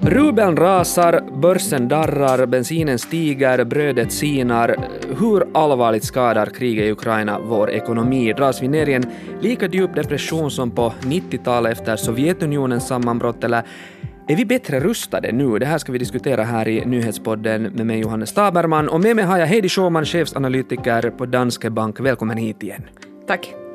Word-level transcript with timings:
Rubeln 0.00 0.56
rasar, 0.56 1.20
börsen 1.40 1.88
darrar, 1.88 2.46
bensinen 2.46 2.98
stiger, 2.98 3.64
brödet 3.64 4.12
sinar. 4.12 4.76
Hur 5.18 5.46
allvarligt 5.54 6.04
skadar 6.04 6.46
kriget 6.46 6.84
i 6.84 6.92
Ukraina 6.92 7.38
vår 7.40 7.70
ekonomi? 7.70 8.32
Dras 8.32 8.62
vi 8.62 8.68
ner 8.68 8.88
i 8.88 8.94
en 8.94 9.04
lika 9.40 9.66
djup 9.66 9.94
depression 9.94 10.50
som 10.50 10.70
på 10.70 10.92
90-talet 11.00 11.72
efter 11.72 11.96
Sovjetunionens 11.96 12.86
sammanbrott 12.86 13.44
eller 13.44 13.62
är 14.28 14.36
vi 14.36 14.44
bättre 14.44 14.80
rustade 14.80 15.32
nu? 15.32 15.58
Det 15.58 15.66
här 15.66 15.78
ska 15.78 15.92
vi 15.92 15.98
diskutera 15.98 16.42
här 16.42 16.68
i 16.68 16.84
nyhetspodden 16.84 17.62
med 17.62 17.86
mig 17.86 17.98
Johannes 17.98 18.32
Taberman 18.32 18.88
och 18.88 19.00
med 19.00 19.16
mig 19.16 19.24
har 19.24 19.38
jag 19.38 19.46
Heidi 19.46 19.68
Schauman, 19.68 20.04
chefsanalytiker 20.04 21.10
på 21.10 21.26
Danske 21.26 21.70
Bank. 21.70 22.00
Välkommen 22.00 22.36
hit 22.36 22.62
igen. 22.62 22.82
Tack. 23.26 23.67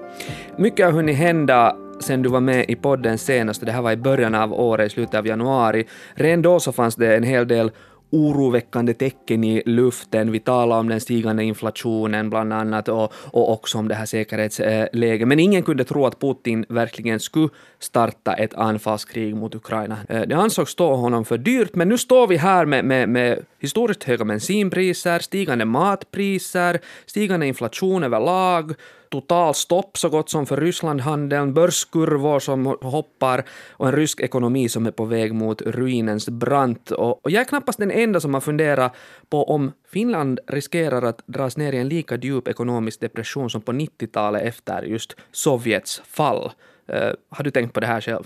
Mycket 0.57 0.85
har 0.85 0.93
hunnit 0.93 1.17
hända 1.17 1.75
sen 1.99 2.21
du 2.21 2.29
var 2.29 2.39
med 2.39 2.65
i 2.67 2.75
podden 2.75 3.17
senast, 3.17 3.65
det 3.65 3.71
här 3.71 3.81
var 3.81 3.91
i 3.91 3.97
början 3.97 4.35
av 4.35 4.53
året, 4.53 4.87
i 4.87 4.89
slutet 4.89 5.15
av 5.15 5.27
januari. 5.27 5.85
Redan 6.13 6.41
då 6.41 6.59
så 6.59 6.71
fanns 6.71 6.95
det 6.95 7.15
en 7.15 7.23
hel 7.23 7.47
del 7.47 7.71
oroväckande 8.13 8.93
tecken 8.93 9.43
i 9.43 9.63
luften. 9.65 10.31
Vi 10.31 10.39
talade 10.39 10.79
om 10.79 10.89
den 10.89 11.01
stigande 11.01 11.43
inflationen 11.43 12.29
bland 12.29 12.53
annat 12.53 12.87
och, 12.87 13.13
och 13.13 13.51
också 13.51 13.77
om 13.77 13.87
det 13.87 13.95
här 13.95 14.05
säkerhetsläget. 14.05 15.27
Men 15.27 15.39
ingen 15.39 15.63
kunde 15.63 15.83
tro 15.83 16.05
att 16.05 16.19
Putin 16.19 16.65
verkligen 16.69 17.19
skulle 17.19 17.49
starta 17.79 18.33
ett 18.33 18.53
anfallskrig 18.53 19.35
mot 19.35 19.55
Ukraina. 19.55 19.97
Eh, 20.09 20.21
det 20.21 20.35
ansågs 20.35 20.71
stå 20.71 20.95
honom 20.95 21.25
för 21.25 21.37
dyrt, 21.37 21.75
men 21.75 21.89
nu 21.89 21.97
står 21.97 22.27
vi 22.27 22.37
här 22.37 22.65
med, 22.65 22.85
med, 22.85 23.09
med 23.09 23.45
historiskt 23.59 24.03
höga 24.03 24.25
bensinpriser, 24.25 25.19
stigande 25.19 25.65
matpriser, 25.65 26.79
stigande 27.05 27.47
inflation 27.47 28.03
överlag, 28.03 28.73
totalstopp 29.13 29.97
så 29.97 30.09
gott 30.09 30.29
som 30.29 30.45
för 30.45 30.57
Rysslandhandeln, 30.57 31.53
börskurvor 31.53 32.39
som 32.39 32.65
hoppar 32.81 33.45
och 33.71 33.87
en 33.87 33.95
rysk 33.95 34.19
ekonomi 34.19 34.69
som 34.69 34.85
är 34.85 34.91
på 34.91 35.05
väg 35.05 35.33
mot 35.33 35.61
ruinens 35.61 36.29
brant. 36.29 36.91
Och, 36.91 37.25
och 37.25 37.31
jag 37.31 37.41
är 37.41 37.45
knappast 37.45 37.79
den 37.79 37.91
enda 37.91 38.19
som 38.19 38.33
har 38.33 38.41
funderat 38.41 38.95
på 39.29 39.43
om 39.43 39.71
Finland 39.87 40.39
riskerar 40.47 41.01
att 41.01 41.21
dras 41.25 41.57
ner 41.57 41.73
i 41.73 41.77
en 41.77 41.89
lika 41.89 42.15
djup 42.15 42.47
ekonomisk 42.47 42.99
depression 42.99 43.49
som 43.49 43.61
på 43.61 43.71
90-talet 43.71 44.41
efter 44.41 44.83
just 44.83 45.15
Sovjets 45.31 46.01
fall. 46.05 46.51
Uh, 46.93 47.13
har 47.29 47.43
du 47.43 47.51
tänkt 47.51 47.73
på 47.73 47.79
det 47.79 47.87
här 47.87 48.01
själv? 48.01 48.23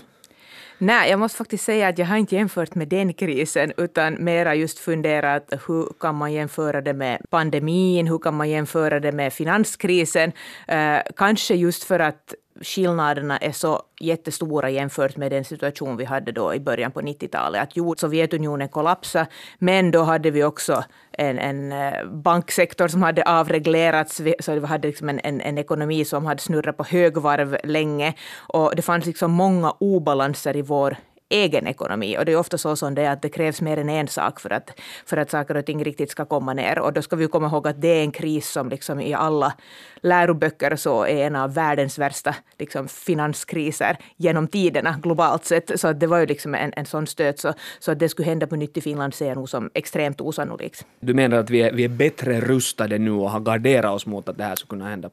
Nej, 0.80 1.10
jag 1.10 1.18
måste 1.18 1.38
faktiskt 1.38 1.64
säga 1.64 1.88
att 1.88 1.98
jag 1.98 2.06
har 2.06 2.16
inte 2.16 2.34
jämfört 2.34 2.74
med 2.74 2.88
den 2.88 3.12
krisen, 3.12 3.72
utan 3.76 4.14
mera 4.14 4.54
just 4.54 4.78
funderat 4.78 5.52
hur 5.66 5.92
kan 6.00 6.14
man 6.14 6.32
jämföra 6.32 6.80
det 6.80 6.92
med 6.92 7.18
pandemin, 7.30 8.06
hur 8.06 8.18
kan 8.18 8.34
man 8.34 8.50
jämföra 8.50 9.00
det 9.00 9.12
med 9.12 9.32
finanskrisen? 9.32 10.32
Eh, 10.68 10.98
kanske 11.16 11.54
just 11.54 11.84
för 11.84 12.00
att 12.00 12.34
skillnaderna 12.62 13.38
är 13.38 13.52
så 13.52 13.82
jättestora 14.00 14.70
jämfört 14.70 15.16
med 15.16 15.32
den 15.32 15.44
situation 15.44 15.96
vi 15.96 16.04
hade 16.04 16.32
då 16.32 16.54
i 16.54 16.60
början 16.60 16.90
på 16.90 17.00
90-talet. 17.00 17.62
Att 17.62 17.76
jo, 17.76 17.94
Sovjetunionen 17.98 18.68
kollapsade, 18.68 19.26
men 19.58 19.90
då 19.90 20.02
hade 20.02 20.30
vi 20.30 20.44
också 20.44 20.84
en, 21.12 21.38
en 21.38 21.72
eh, 21.72 22.04
banksektor 22.04 22.88
som 22.88 23.02
hade 23.02 23.22
avreglerats, 23.22 24.20
så 24.40 24.52
vi 24.52 24.66
hade 24.66 24.88
liksom 24.88 25.08
en, 25.08 25.20
en, 25.24 25.40
en, 25.40 25.58
ekonomi 25.58 26.04
som 26.04 26.26
hade 26.26 26.40
snurrat 26.40 26.76
på 26.76 26.84
högvarv 26.84 27.56
länge. 27.64 28.14
Och 28.36 28.76
det 28.76 28.82
fanns 28.82 29.06
liksom 29.06 29.32
många 29.32 29.74
obalanser 29.78 30.56
i 30.56 30.62
vår 30.62 30.96
egen 31.28 31.66
ekonomi. 31.66 32.18
Och 32.18 32.24
det 32.24 32.32
är 32.32 32.36
ofta 32.36 32.58
så 32.58 32.76
som 32.76 32.94
det 32.94 33.02
är 33.02 33.10
att 33.10 33.22
det 33.22 33.28
krävs 33.28 33.60
mer 33.60 33.76
än 33.76 33.88
en 33.88 34.08
sak 34.08 34.40
för 34.40 34.52
att, 34.52 34.80
för 35.06 35.16
att 35.16 35.30
saker 35.30 35.56
och 35.56 35.66
ting 35.66 35.84
riktigt 35.84 36.10
ska 36.10 36.24
komma 36.24 36.54
ner. 36.54 36.78
Och 36.78 36.92
då 36.92 37.02
ska 37.02 37.16
vi 37.16 37.28
komma 37.28 37.46
ihåg 37.46 37.68
att 37.68 37.80
det 37.80 37.88
är 37.88 38.02
en 38.02 38.10
kris 38.10 38.50
som 38.50 38.68
liksom 38.68 39.00
i 39.00 39.14
alla 39.14 39.54
läroböcker 40.02 40.76
så 40.76 41.04
är 41.04 41.26
en 41.26 41.36
av 41.36 41.54
världens 41.54 41.98
värsta 41.98 42.34
liksom, 42.58 42.88
finanskriser 42.88 43.96
genom 44.16 44.48
tiderna 44.48 44.98
globalt 45.02 45.44
sett. 45.44 45.80
Så 45.80 45.92
det 45.92 46.06
var 46.06 46.18
ju 46.18 46.26
liksom 46.26 46.54
en, 46.54 46.72
en 46.76 46.86
sån 46.86 47.06
stöt. 47.06 47.38
Så, 47.38 47.54
så 47.78 47.92
att 47.92 47.98
det 47.98 48.08
skulle 48.08 48.28
hända 48.28 48.46
på 48.46 48.56
nytt 48.56 48.76
i 48.76 48.80
Finland 48.80 49.14
ser 49.14 49.28
jag 49.28 49.36
nog 49.36 49.48
som 49.48 49.70
extremt 49.74 50.20
osannolikt. 50.20 50.86
Du 51.00 51.14
menar 51.14 51.38
att 51.38 51.50
vi 51.50 51.62
är, 51.62 51.72
vi 51.72 51.84
är 51.84 51.88
bättre 51.88 52.40
rustade 52.40 52.98
nu 52.98 53.10
och 53.10 53.30
har 53.30 53.40
garderat 53.40 53.94
oss 53.94 54.06
mot 54.06 54.28
att 54.28 54.38
det 54.38 54.44
här 54.44 54.56
skulle 54.56 54.68
kunna 54.68 54.90
hända? 54.90 55.10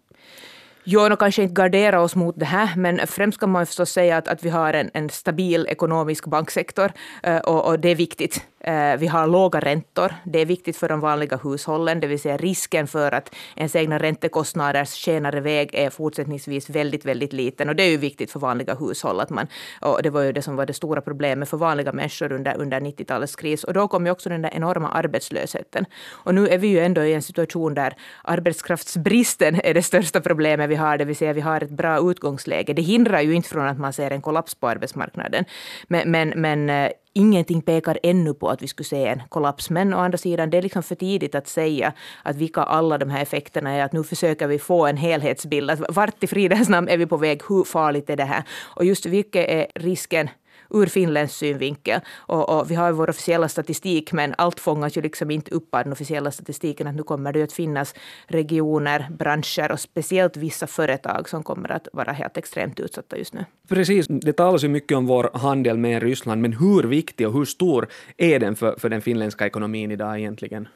Jo, 0.87 1.09
no, 1.09 1.15
kanske 1.15 1.43
inte 1.43 1.53
gardera 1.53 2.01
oss 2.01 2.15
mot 2.15 2.39
det 2.39 2.45
här, 2.45 2.75
men 2.75 3.07
främst 3.07 3.39
kan 3.39 3.51
man 3.51 3.65
förstås 3.65 3.91
säga 3.91 4.17
att, 4.17 4.27
att 4.27 4.43
vi 4.43 4.49
har 4.49 4.73
en, 4.73 4.89
en 4.93 5.09
stabil 5.09 5.65
ekonomisk 5.69 6.25
banksektor 6.25 6.91
eh, 7.23 7.37
och, 7.37 7.65
och, 7.65 7.79
det 7.79 7.89
är 7.89 7.95
viktigt. 7.95 8.41
Eh, 8.67 8.97
vi 8.97 9.07
har 9.07 9.27
låga 9.27 9.59
räntor. 9.59 10.13
Det 10.23 10.39
är 10.39 10.45
viktigt 10.45 10.77
för 10.77 10.89
de 10.89 10.99
vanliga 10.99 11.37
hushållen, 11.43 11.99
det 11.99 12.07
vill 12.07 12.19
säga 12.19 12.37
risken 12.37 12.87
för 12.87 13.11
att 13.11 13.35
ens 13.55 13.75
egna 13.75 13.97
räntekostnader 13.97 14.85
skenar 14.85 15.35
iväg 15.37 15.69
är 15.73 15.89
fortsättningsvis 15.89 16.69
väldigt, 16.69 17.05
väldigt 17.05 17.33
liten. 17.33 17.69
Och 17.69 17.75
det 17.75 17.83
är 17.83 17.89
ju 17.89 17.97
viktigt 17.97 18.31
för 18.31 18.39
vanliga 18.39 18.75
hushåll. 18.75 19.19
Att 19.19 19.29
man, 19.29 19.47
och 19.81 20.03
det 20.03 20.09
var 20.09 20.21
ju 20.21 20.31
det 20.31 20.41
som 20.41 20.55
var 20.55 20.65
det 20.65 20.73
stora 20.73 21.01
problemet 21.01 21.49
för 21.49 21.57
vanliga 21.57 21.91
människor 21.91 22.31
under, 22.31 22.57
under 22.57 22.79
90-talets 22.79 23.35
kris. 23.35 23.63
Och 23.63 23.73
då 23.73 23.87
kom 23.87 24.05
ju 24.05 24.11
också 24.11 24.29
den 24.29 24.41
där 24.41 24.53
enorma 24.53 24.89
arbetslösheten. 24.89 25.85
Och 26.11 26.35
nu 26.35 26.47
är 26.47 26.57
vi 26.57 26.67
ju 26.67 26.79
ändå 26.79 27.03
i 27.03 27.13
en 27.13 27.21
situation 27.21 27.73
där 27.73 27.93
arbetskraftsbristen 28.23 29.61
är 29.63 29.73
det 29.73 29.83
största 29.83 30.21
problemet 30.21 30.69
vi 30.69 30.75
har, 30.75 30.97
det 30.97 31.05
vill 31.05 31.15
säga 31.15 31.33
vi 31.33 31.41
har 31.41 31.61
ett 31.61 31.69
bra 31.69 32.11
utgångsläge. 32.11 32.73
Det 32.73 32.81
hindrar 32.81 33.21
ju 33.21 33.33
inte 33.33 33.49
från 33.49 33.67
att 33.67 33.79
man 33.79 33.93
ser 33.93 34.11
en 34.11 34.21
kollaps 34.21 34.55
på 34.55 34.67
arbetsmarknaden. 34.67 35.45
Men, 35.87 36.11
men, 36.11 36.29
men 36.29 36.69
eh, 36.69 36.91
ingenting 37.15 37.61
pekar 37.61 37.99
ännu 38.03 38.33
på 38.33 38.49
att 38.49 38.61
vi 38.61 38.67
skulle 38.67 38.85
se 38.87 39.07
en 39.07 39.21
kollaps. 39.29 39.69
Men 39.69 39.93
å 39.93 39.97
andra 39.97 40.17
sidan, 40.17 40.49
det 40.49 40.57
är 40.57 40.61
liksom 40.61 40.83
för 40.83 40.95
tidigt 40.95 41.35
att 41.35 41.47
säga 41.47 41.93
att 42.23 42.35
vilka 42.35 42.61
alla 42.61 42.97
de 42.97 43.09
här 43.09 43.21
effekterna 43.21 43.71
är. 43.71 43.83
Att 43.83 43.93
nu 43.93 44.03
försöker 44.03 44.47
vi 44.47 44.59
få 44.59 44.85
en 44.85 44.97
helhetsbild. 44.97 45.71
Att 45.71 45.79
vart 45.89 46.23
i 46.23 46.27
fridens 46.27 46.69
namn 46.69 46.89
är 46.89 46.97
vi 46.97 47.05
på 47.05 47.17
väg? 47.17 47.41
Hur 47.49 47.63
farligt 47.63 48.09
är 48.09 48.15
det 48.15 48.23
här? 48.23 48.43
Och 48.75 48.85
just 48.85 49.05
vilken 49.05 49.43
är 49.43 49.67
risken 49.75 50.29
ur 50.69 50.85
finländsk 50.85 51.35
synvinkel. 51.35 52.01
Och, 52.15 52.49
och, 52.49 52.71
vi 52.71 52.75
har 52.75 52.91
vår 52.91 53.09
officiella 53.09 53.49
statistik, 53.49 54.11
men 54.11 54.35
allt 54.37 54.59
fångas 54.59 54.97
ju 54.97 55.01
liksom 55.01 55.31
inte 55.31 55.51
upp 55.51 55.75
av 55.75 55.83
den 55.83 55.93
officiella 55.93 56.31
statistiken. 56.31 56.87
Att 56.87 56.95
nu 56.95 57.03
kommer 57.03 57.33
det 57.33 57.43
att 57.43 57.53
finnas 57.53 57.95
regioner, 58.27 59.07
branscher 59.09 59.71
och 59.71 59.79
speciellt 59.79 60.37
vissa 60.37 60.67
företag 60.67 61.29
som 61.29 61.43
kommer 61.43 61.71
att 61.71 61.87
vara 61.93 62.11
helt 62.11 62.37
extremt 62.37 62.79
utsatta 62.79 63.17
just 63.17 63.33
nu. 63.33 63.45
Precis, 63.69 64.07
det 64.07 64.33
talas 64.33 64.63
ju 64.63 64.67
mycket 64.67 64.97
om 64.97 65.05
vår 65.05 65.29
handel 65.33 65.77
med 65.77 66.03
Ryssland, 66.03 66.41
men 66.41 66.53
hur 66.53 66.83
viktig 66.83 67.27
och 67.27 67.33
hur 67.33 67.45
stor 67.45 67.87
är 68.17 68.39
den 68.39 68.55
för, 68.55 68.75
för 68.79 68.89
den 68.89 69.01
finländska 69.01 69.45
ekonomin 69.45 69.91
idag 69.91 70.19
egentligen? 70.19 70.67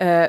Uh, 0.00 0.26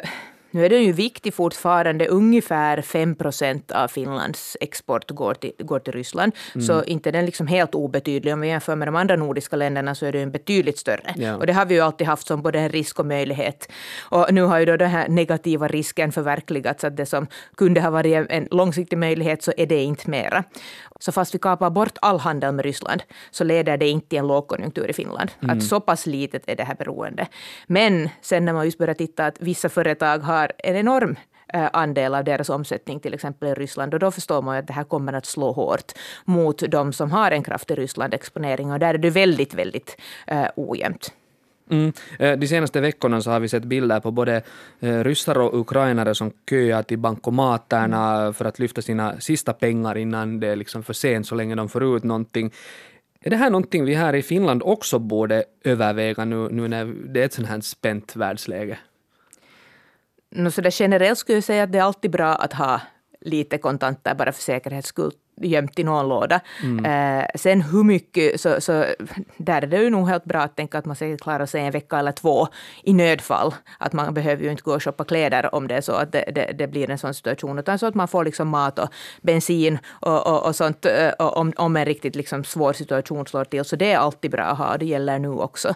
nu 0.51 0.66
är 0.66 0.69
den 0.69 0.84
ju 0.84 0.91
viktig 0.91 1.34
fortfarande. 1.34 2.07
Ungefär 2.07 2.81
5 2.81 3.16
procent 3.16 3.72
av 3.72 3.88
Finlands 3.88 4.57
export 4.62 5.12
går 5.12 5.34
till, 5.34 5.51
går 5.59 5.79
till 5.79 5.94
Ryssland. 5.94 6.31
Mm. 6.56 6.67
Så 6.67 6.84
inte 6.84 7.12
den 7.12 7.25
liksom 7.25 7.47
helt 7.47 7.75
obetydlig. 7.75 8.34
Om 8.34 8.41
vi 8.41 8.47
jämför 8.47 8.75
med 8.75 8.88
de 8.88 8.95
andra 8.95 9.16
nordiska 9.16 9.56
länderna 9.56 9.95
så 9.95 10.06
är 10.06 10.11
den 10.11 10.31
betydligt 10.31 10.78
större. 10.78 11.13
Ja. 11.16 11.35
Och 11.35 11.47
det 11.47 11.53
har 11.53 11.66
vi 11.66 11.75
ju 11.75 11.81
alltid 11.81 12.07
haft 12.07 12.28
som 12.28 12.41
både 12.41 12.59
en 12.59 12.69
risk 12.69 13.00
och 13.00 13.06
möjlighet. 13.06 13.72
Och 14.00 14.34
nu 14.34 14.41
har 14.41 14.59
ju 14.59 14.66
då 14.66 14.78
den 14.78 14.90
här 14.90 15.07
negativa 15.07 15.67
risken 15.67 16.11
förverkligats. 16.11 16.84
Att 16.84 16.97
det 16.97 17.06
som 17.06 17.28
kunde 17.57 17.81
ha 17.81 17.90
varit 17.90 18.28
en 18.29 18.47
långsiktig 18.51 18.97
möjlighet 18.97 19.44
så 19.44 19.53
är 19.57 19.66
det 19.66 19.84
inte 19.84 20.09
mera. 20.09 20.44
Så 21.00 21.11
fast 21.11 21.35
vi 21.35 21.40
kapar 21.40 21.69
bort 21.69 21.97
all 22.01 22.19
handel 22.19 22.53
med 22.53 22.66
Ryssland 22.66 23.03
så 23.31 23.44
leder 23.44 23.78
det 23.78 23.88
inte 23.90 24.07
till 24.07 24.19
en 24.19 24.28
lågkonjunktur 24.28 24.90
i 24.90 24.94
Finland. 24.94 25.31
Mm. 25.44 25.57
Att 25.57 25.63
så 25.63 25.79
pass 25.79 26.06
litet 26.06 26.44
är 26.47 26.56
det 26.56 26.63
här 26.63 26.75
beroende. 26.75 27.28
Men 27.67 28.09
sen 28.22 28.45
när 28.45 28.53
man 28.53 28.66
just 28.66 28.78
börjar 28.78 28.94
titta 28.94 29.25
att 29.25 29.35
vissa 29.40 29.69
företag 29.69 30.19
har 30.19 30.41
en 30.57 30.75
enorm 30.75 31.16
eh, 31.53 31.69
andel 31.74 32.16
av 32.16 32.24
deras 32.24 32.50
omsättning 32.50 33.00
till 33.00 33.13
exempel 33.13 33.50
i 33.50 33.53
Ryssland. 33.53 33.94
Och 33.94 34.00
då 34.00 34.12
förstår 34.12 34.41
man 34.41 34.57
att 34.57 34.68
det 34.68 34.74
här 34.74 34.84
kommer 34.84 35.13
att 35.13 35.25
slå 35.25 35.52
hårt 35.52 35.91
mot 36.25 36.63
de 36.72 36.94
som 36.94 37.12
har 37.12 37.31
en 37.31 37.44
kraftig 37.44 37.78
Ryssland-exponering. 37.78 38.72
Och 38.72 38.79
där 38.79 38.94
är 38.94 38.97
det 38.97 39.09
väldigt, 39.09 39.53
väldigt 39.53 39.97
uh, 40.31 40.46
ojämnt. 40.56 41.13
Mm. 41.69 41.94
Eh, 42.19 42.38
de 42.38 42.47
senaste 42.47 42.81
veckorna 42.81 43.22
så 43.22 43.31
har 43.31 43.40
vi 43.40 43.50
sett 43.50 43.63
bilder 43.63 44.00
på 44.00 44.12
både 44.12 44.41
ryssar 44.79 45.38
och 45.38 45.59
ukrainare 45.59 46.16
som 46.16 46.31
köar 46.50 46.84
till 46.84 46.97
bankomaterna 46.97 48.34
för 48.34 48.46
att 48.46 48.59
lyfta 48.59 48.81
sina 48.81 49.19
sista 49.19 49.53
pengar 49.53 49.97
innan 49.97 50.40
det 50.40 50.47
är 50.47 50.56
liksom 50.56 50.84
för 50.84 50.94
sent, 50.94 51.28
så 51.28 51.35
länge 51.35 51.55
de 51.55 51.70
får 51.70 51.96
ut 51.97 52.03
någonting. 52.03 52.52
Är 53.23 53.29
det 53.29 53.35
här 53.35 53.49
någonting 53.49 53.85
vi 53.85 53.94
här 53.94 54.16
i 54.16 54.22
Finland 54.22 54.61
också 54.66 54.99
borde 54.99 55.44
överväga 55.64 56.26
nu, 56.26 56.49
nu 56.52 56.67
när 56.67 56.85
det 56.85 57.22
är 57.22 57.26
ett 57.26 57.34
sånt 57.34 57.47
här 57.47 57.61
spänt 57.61 58.16
världsläge? 58.16 58.78
No, 60.35 60.51
så 60.51 60.61
där 60.61 60.81
generellt 60.81 61.19
skulle 61.19 61.37
jag 61.37 61.43
säga 61.43 61.63
att 61.63 61.72
det 61.72 61.78
är 61.78 61.83
alltid 61.83 62.11
bra 62.11 62.35
att 62.35 62.53
ha 62.53 62.81
lite 63.22 63.57
kontanter 63.57 64.16
bara 64.16 64.31
för 64.31 64.41
säkerhets 64.41 64.87
skull 64.87 65.13
gömt 65.43 65.79
i 65.79 65.84
någon 65.84 66.09
låda. 66.09 66.40
Mm. 66.64 66.85
Eh, 66.85 67.26
sen 67.35 67.61
hur 67.61 67.84
mycket, 67.84 68.41
så, 68.41 68.61
så 68.61 68.85
där 69.38 69.61
är 69.61 69.67
det 69.67 69.78
ju 69.78 69.90
nog 69.90 70.08
helt 70.09 70.26
bra 70.26 70.40
att 70.40 70.55
tänka 70.55 70.78
att 70.78 70.85
man 70.85 70.96
säkert 70.96 71.22
klarar 71.22 71.46
sig 71.46 71.61
en 71.61 71.72
vecka 71.72 71.99
eller 71.99 72.11
två 72.11 72.47
i 72.84 72.93
nödfall. 72.93 73.53
Att 73.79 73.93
man 73.93 74.14
behöver 74.14 74.43
ju 74.43 74.52
inte 74.52 74.64
gå 74.64 74.73
och 74.73 74.84
shoppa 74.84 75.03
kläder 75.03 75.55
om 75.55 75.67
det 75.67 75.76
är 75.76 75.82
så 75.82 75.93
att 75.93 76.11
det, 76.11 76.32
det, 76.35 76.52
det 76.58 76.67
blir 76.67 76.90
en 76.90 76.97
sån 76.97 77.14
situation, 77.14 77.59
utan 77.59 77.79
så 77.79 77.85
att 77.85 77.96
man 77.96 78.08
får 78.08 78.26
liksom 78.26 78.47
mat 78.47 78.79
och 78.79 78.90
bensin 79.22 79.79
och, 79.90 80.28
och, 80.28 80.46
och 80.46 80.55
sånt 80.55 80.85
och 80.85 80.91
eh, 80.91 81.14
om, 81.17 81.53
om 81.58 81.78
en 81.78 81.85
riktigt 81.85 82.16
liksom 82.16 82.44
svår 82.44 82.73
situation 82.73 83.28
slår 83.28 83.46
till. 83.46 83.66
Så 83.66 83.76
det 83.76 83.91
är 83.91 83.97
alltid 83.97 84.32
bra 84.32 84.44
att 84.44 84.58
ha, 84.58 84.78
det 84.78 84.85
gäller 84.85 85.20
nu 85.20 85.29
också. 85.29 85.73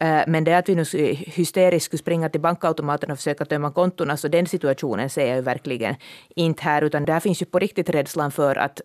Eh, 0.00 0.20
men 0.26 0.44
det 0.44 0.54
att 0.54 0.68
vi 0.68 0.74
nu 0.74 0.84
hysteriskt 1.14 1.86
skulle 1.86 1.98
springa 1.98 2.28
till 2.28 2.40
bankautomaten 2.40 3.10
och 3.10 3.16
försöka 3.16 3.44
tömma 3.44 3.70
kontona, 3.70 4.16
så 4.16 4.28
den 4.28 4.46
situationen 4.46 5.10
ser 5.10 5.26
jag 5.26 5.36
ju 5.36 5.42
verkligen 5.42 5.94
inte 6.36 6.62
här, 6.62 6.82
utan 6.82 7.04
där 7.04 7.20
finns 7.20 7.42
ju 7.42 7.46
på 7.46 7.58
riktigt 7.58 7.90
rädslan 7.90 8.30
för 8.30 8.56
att 8.58 8.80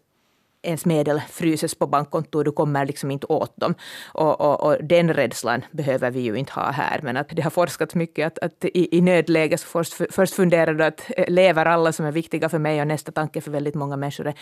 ens 0.63 0.85
medel 0.85 1.21
fryses 1.29 1.75
på 1.75 1.87
bankkontor, 1.87 2.43
du 2.43 2.51
kommer 2.51 2.85
liksom 2.85 3.11
inte 3.11 3.27
åt 3.27 3.53
dem. 3.55 3.75
Och, 4.13 4.41
och, 4.41 4.63
och, 4.63 4.77
den 4.83 5.13
rädslan 5.13 5.65
behöver 5.71 6.11
vi 6.11 6.19
ju 6.19 6.35
inte 6.35 6.53
ha 6.53 6.71
här. 6.71 6.99
Men 7.03 7.17
att 7.17 7.29
det 7.29 7.41
har 7.41 7.51
forskats 7.51 7.95
mycket 7.95 8.27
att, 8.27 8.39
att 8.39 8.65
i, 8.65 8.97
i 8.97 9.01
nödläge 9.01 9.57
så 9.57 9.67
först, 9.67 9.93
först 10.09 10.33
funderar 10.33 10.73
du 10.73 10.83
att 10.83 11.11
eh, 11.17 11.29
lever 11.29 11.65
alla 11.65 11.91
som 11.91 12.05
är 12.05 12.11
viktiga 12.11 12.49
för 12.49 12.59
mig 12.59 12.81
och 12.81 12.87
nästa 12.87 13.11
tanke 13.11 13.41
för 13.41 13.51
väldigt 13.51 13.75
många 13.75 13.97
människor 13.97 14.27
är 14.27 14.33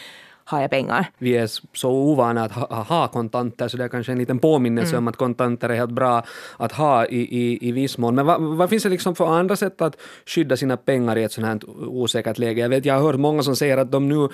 har 0.45 0.61
jag 0.61 0.69
pengar. 0.69 1.05
Vi 1.17 1.37
är 1.37 1.49
så 1.73 1.91
ovana 1.91 2.43
att 2.43 2.51
ha, 2.51 2.83
ha 2.83 3.07
kontanter 3.07 3.67
så 3.67 3.77
det 3.77 3.83
är 3.83 3.87
kanske 3.87 4.11
en 4.11 4.17
liten 4.17 4.39
påminnelse 4.39 4.91
mm. 4.95 5.03
om 5.03 5.07
att 5.07 5.15
kontanter 5.15 5.69
är 5.69 5.75
helt 5.75 5.91
bra 5.91 6.23
att 6.57 6.71
ha 6.71 7.05
i, 7.05 7.19
i, 7.19 7.67
i 7.67 7.71
viss 7.71 7.97
mån. 7.97 8.15
Men 8.15 8.25
vad, 8.25 8.41
vad 8.41 8.69
finns 8.69 8.83
det 8.83 8.89
liksom 8.89 9.15
för 9.15 9.27
andra 9.27 9.55
sätt 9.55 9.81
att 9.81 9.97
skydda 10.25 10.57
sina 10.57 10.77
pengar 10.77 11.17
i 11.17 11.23
ett 11.23 11.31
sånt 11.31 11.47
här 11.47 11.59
osäkert 11.87 12.37
läge? 12.37 12.61
Jag 12.61 12.69
vet, 12.69 12.85
jag 12.85 12.93
har 12.93 13.01
hört 13.01 13.15
många 13.15 13.43
som 13.43 13.55
säger 13.55 13.77
att 13.77 13.91
de 13.91 14.09
nu 14.09 14.29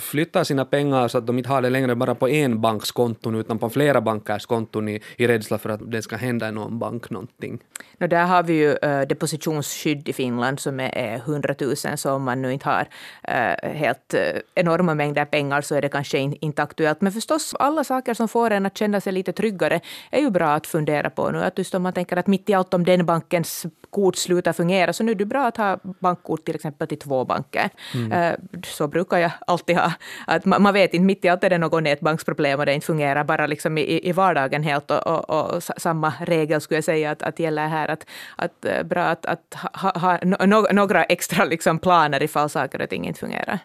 flyttar 0.00 0.44
sina 0.44 0.64
pengar 0.64 1.08
så 1.08 1.18
att 1.18 1.26
de 1.26 1.38
inte 1.38 1.50
har 1.50 1.62
det 1.62 1.70
längre 1.70 1.94
bara 1.94 2.14
på 2.14 2.28
en 2.28 2.60
banks 2.60 2.92
konton 2.92 3.34
utan 3.34 3.58
på 3.58 3.70
flera 3.70 4.00
bankers 4.00 4.46
konton 4.46 4.88
i, 4.88 5.00
i 5.16 5.26
rädsla 5.26 5.58
för 5.58 5.70
att 5.70 5.90
det 5.90 6.02
ska 6.02 6.16
hända 6.16 6.48
i 6.48 6.52
någon 6.52 6.78
bank 6.78 7.10
någonting. 7.10 7.58
No, 7.98 8.06
där 8.06 8.26
har 8.26 8.42
vi 8.42 8.52
ju 8.52 8.70
uh, 8.70 9.06
depositionsskydd 9.08 10.08
i 10.08 10.12
Finland 10.12 10.60
som 10.60 10.80
är, 10.80 10.98
är 10.98 11.16
100 11.16 11.54
000 11.60 11.76
så 11.76 12.12
om 12.12 12.22
man 12.22 12.42
nu 12.42 12.52
inte 12.52 12.68
har 12.68 12.88
uh, 13.28 13.70
helt 13.74 14.14
uh, 14.14 14.40
enorma 14.54 14.94
mängder 14.94 15.24
pengar 15.24 15.47
pengar 15.48 15.62
så 15.62 15.74
är 15.74 15.82
det 15.82 15.88
kanske 15.88 16.18
inte 16.18 16.62
aktuellt. 16.62 17.00
Men 17.00 17.12
förstås, 17.12 17.54
alla 17.58 17.84
saker 17.84 18.14
som 18.14 18.28
får 18.28 18.50
en 18.50 18.66
att 18.66 18.78
känna 18.78 19.00
sig 19.00 19.12
lite 19.12 19.32
tryggare 19.32 19.80
är 20.10 20.20
ju 20.20 20.30
bra 20.30 20.54
att 20.54 20.66
fundera 20.66 21.10
på 21.10 21.30
nu. 21.30 21.44
Att 21.44 21.58
just 21.58 21.74
om 21.74 21.82
man 21.82 21.92
tänker 21.92 22.18
att 22.18 22.26
mitt 22.26 22.48
i 22.48 22.54
allt 22.54 22.74
om 22.74 22.84
den 22.84 23.06
bankens 23.06 23.66
kort 23.90 24.16
slutar 24.16 24.52
fungera, 24.52 24.92
så 24.92 25.04
nu 25.04 25.12
är 25.12 25.14
det 25.14 25.26
bra 25.26 25.46
att 25.46 25.56
ha 25.56 25.78
bankkort 26.00 26.44
till 26.44 26.54
exempel 26.54 26.88
till 26.88 26.98
två 26.98 27.24
banker. 27.24 27.70
Mm. 27.94 28.12
Eh, 28.12 28.34
så 28.64 28.88
brukar 28.88 29.18
jag 29.18 29.30
alltid 29.46 29.76
ha. 29.76 29.92
Att 30.26 30.44
man 30.44 30.74
vet 30.74 30.94
inte, 30.94 31.04
mitt 31.04 31.24
i 31.24 31.28
allt 31.28 31.44
är 31.44 31.50
det 31.50 31.58
något 31.58 31.82
nätbanksproblem 31.82 32.60
och 32.60 32.66
det 32.66 32.74
inte 32.74 32.86
fungerar 32.86 33.24
bara 33.24 33.46
liksom 33.46 33.78
i, 33.78 34.08
i 34.08 34.12
vardagen 34.12 34.62
helt. 34.62 34.90
Och, 34.90 35.06
och, 35.06 35.30
och 35.30 35.62
samma 35.62 36.12
regel 36.20 36.60
skulle 36.60 36.76
jag 36.76 36.84
säga 36.84 37.10
att, 37.10 37.22
att 37.22 37.38
gäller 37.38 37.68
här. 37.68 37.88
Att, 37.88 38.06
att 38.36 38.64
eh, 38.64 38.82
bra 38.82 39.02
att, 39.02 39.26
att 39.26 39.54
ha, 39.74 39.98
ha 39.98 40.18
no, 40.22 40.72
några 40.72 41.04
extra 41.04 41.44
liksom 41.44 41.78
planer 41.78 42.22
ifall 42.22 42.48
saker 42.50 42.82
och 42.82 42.88
ting 42.88 43.06
inte 43.06 43.20
fungerar. 43.20 43.58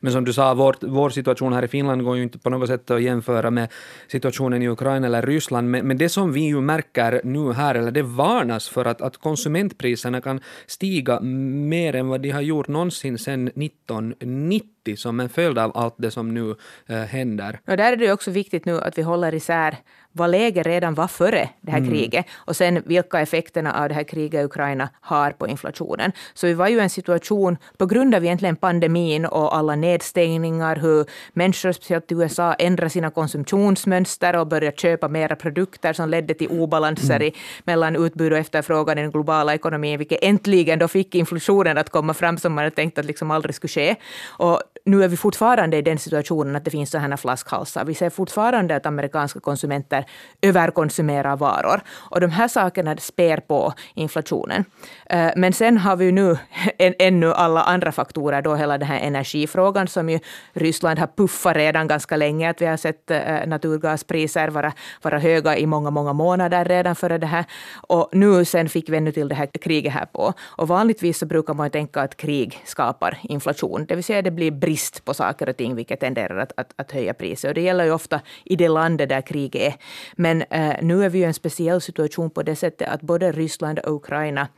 Men 0.00 0.12
som 0.12 0.24
du 0.24 0.32
sa, 0.32 0.54
vår, 0.54 0.76
vår 0.80 1.10
situation 1.10 1.52
här 1.52 1.64
i 1.64 1.68
Finland 1.68 2.04
går 2.04 2.16
ju 2.16 2.22
inte 2.22 2.38
på 2.38 2.50
något 2.50 2.68
sätt 2.68 2.90
att 2.90 3.02
jämföra 3.02 3.50
med 3.50 3.68
situationen 4.08 4.62
i 4.62 4.68
Ukraina 4.68 5.06
eller 5.06 5.22
Ryssland, 5.22 5.70
men, 5.70 5.86
men 5.86 5.98
det 5.98 6.08
som 6.08 6.32
vi 6.32 6.40
ju 6.40 6.60
märker 6.60 7.20
nu 7.24 7.52
här, 7.52 7.74
eller 7.74 7.90
det 7.90 8.02
varnas 8.02 8.68
för 8.68 8.84
att, 8.84 9.00
att 9.00 9.16
konsumentpriserna 9.16 10.20
kan 10.20 10.40
stiga 10.66 11.20
mer 11.20 11.94
än 11.94 12.08
vad 12.08 12.20
de 12.20 12.30
har 12.30 12.40
gjort 12.40 12.68
någonsin 12.68 13.18
sedan 13.18 13.48
1990 13.48 14.79
som 14.96 15.20
en 15.20 15.28
följd 15.28 15.58
av 15.58 15.76
allt 15.76 15.94
det 15.96 16.10
som 16.10 16.34
nu 16.34 16.54
äh, 16.86 16.96
händer. 16.96 17.60
Och 17.66 17.76
där 17.76 17.92
är 17.92 17.96
det 17.96 18.12
också 18.12 18.30
viktigt 18.30 18.64
nu 18.64 18.80
att 18.80 18.98
vi 18.98 19.02
håller 19.02 19.34
isär 19.34 19.76
vad 20.12 20.30
läget 20.30 20.66
redan 20.66 20.94
var 20.94 21.08
före 21.08 21.48
det 21.60 21.70
här 21.70 21.78
mm. 21.78 21.90
kriget 21.90 22.26
och 22.32 22.56
sen 22.56 22.82
vilka 22.86 23.20
effekterna 23.20 23.82
av 23.82 23.88
det 23.88 23.94
här 23.94 24.02
kriget 24.02 24.40
i 24.40 24.44
Ukraina 24.44 24.88
har 25.00 25.30
på 25.30 25.48
inflationen. 25.48 26.12
Så 26.34 26.46
vi 26.46 26.54
var 26.54 26.68
ju 26.68 26.76
i 26.76 26.80
en 26.80 26.90
situation, 26.90 27.56
på 27.76 27.86
grund 27.86 28.14
av 28.14 28.24
egentligen 28.24 28.56
pandemin 28.56 29.26
och 29.26 29.56
alla 29.56 29.76
nedstängningar, 29.76 30.76
hur 30.76 31.06
människor, 31.32 31.72
speciellt 31.72 32.12
i 32.12 32.14
USA, 32.14 32.54
ändrade 32.54 32.90
sina 32.90 33.10
konsumtionsmönster 33.10 34.36
och 34.36 34.46
började 34.46 34.76
köpa 34.76 35.08
mera 35.08 35.36
produkter 35.36 35.92
som 35.92 36.08
ledde 36.08 36.34
till 36.34 36.48
obalanser 36.48 37.16
mm. 37.16 37.28
i, 37.28 37.34
mellan 37.64 37.96
utbud 37.96 38.32
och 38.32 38.38
efterfrågan 38.38 38.98
i 38.98 39.02
den 39.02 39.10
globala 39.10 39.54
ekonomin, 39.54 39.98
vilket 39.98 40.18
äntligen 40.22 40.78
då 40.78 40.88
fick 40.88 41.14
inflationen 41.14 41.78
att 41.78 41.90
komma 41.90 42.14
fram 42.14 42.38
som 42.38 42.52
man 42.54 42.64
hade 42.64 42.76
tänkt 42.76 42.98
att 42.98 43.04
liksom 43.04 43.30
aldrig 43.30 43.54
skulle 43.54 43.68
ske. 43.68 43.96
Och 44.28 44.60
nu 44.90 45.04
är 45.04 45.08
vi 45.08 45.16
fortfarande 45.16 45.76
i 45.76 45.82
den 45.82 45.98
situationen 45.98 46.56
att 46.56 46.64
det 46.64 46.70
finns 46.70 46.90
sådana 46.90 47.16
flaskhalsar. 47.16 47.84
Vi 47.84 47.94
ser 47.94 48.10
fortfarande 48.10 48.76
att 48.76 48.86
amerikanska 48.86 49.40
konsumenter 49.40 50.04
överkonsumerar 50.42 51.36
varor. 51.36 51.80
Och 51.90 52.20
de 52.20 52.30
här 52.30 52.48
sakerna 52.48 52.96
spär 52.96 53.36
på 53.36 53.72
inflationen. 53.94 54.64
Eh, 55.06 55.30
men 55.36 55.52
sen 55.52 55.78
har 55.78 55.96
vi 55.96 56.12
nu 56.12 56.38
ännu 56.78 57.32
alla 57.32 57.62
andra 57.62 57.92
faktorer, 57.92 58.42
då 58.42 58.54
hela 58.54 58.78
den 58.78 58.88
här 58.88 59.00
energifrågan 59.00 59.88
som 59.88 60.10
ju 60.10 60.18
Ryssland 60.52 60.98
har 60.98 61.06
puffat 61.16 61.56
redan 61.56 61.88
ganska 61.88 62.16
länge. 62.16 62.50
Att 62.50 62.62
vi 62.62 62.66
har 62.66 62.76
sett 62.76 63.10
eh, 63.10 63.46
naturgaspriser 63.46 64.48
vara, 64.48 64.72
vara 65.02 65.18
höga 65.18 65.56
i 65.56 65.66
många, 65.66 65.90
många 65.90 66.12
månader 66.12 66.64
redan 66.64 66.96
före 66.96 67.18
det 67.18 67.26
här. 67.26 67.44
Och 67.88 68.08
nu 68.12 68.44
sen 68.44 68.68
fick 68.68 68.88
vi 68.88 68.96
ännu 68.96 69.12
till 69.12 69.28
det 69.28 69.34
här 69.34 69.46
kriget 69.46 69.92
här 69.92 70.06
på. 70.06 70.32
Och 70.40 70.68
vanligtvis 70.68 71.18
så 71.18 71.26
brukar 71.26 71.54
man 71.54 71.70
tänka 71.70 72.00
att 72.00 72.16
krig 72.16 72.62
skapar 72.64 73.18
inflation, 73.22 73.86
det 73.88 73.94
vill 73.94 74.04
säga 74.04 74.22
det 74.22 74.30
blir 74.30 74.50
brist 74.50 74.79
på 75.04 75.14
saker 75.14 75.48
och 75.48 75.56
ting, 75.56 75.74
vilket 75.74 76.00
tenderar 76.00 76.38
att, 76.38 76.52
att, 76.56 76.72
att 76.76 76.92
höja 76.92 77.14
priset. 77.14 77.48
Och 77.48 77.54
det 77.54 77.60
gäller 77.60 77.84
ju 77.84 77.92
ofta 77.92 78.20
i 78.44 78.56
det 78.56 78.68
landet 78.68 79.08
där 79.08 79.20
kriget 79.20 79.62
är. 79.62 79.74
Men 80.16 80.42
eh, 80.42 80.76
nu 80.82 81.04
är 81.04 81.08
vi 81.08 81.18
i 81.18 81.24
en 81.24 81.34
speciell 81.34 81.80
situation 81.80 82.30
på 82.30 82.42
det 82.42 82.56
sättet 82.56 82.88
att 82.88 83.00
både 83.00 83.32
Ryssland 83.32 83.78
och 83.78 83.94
Ukraina 83.94 84.48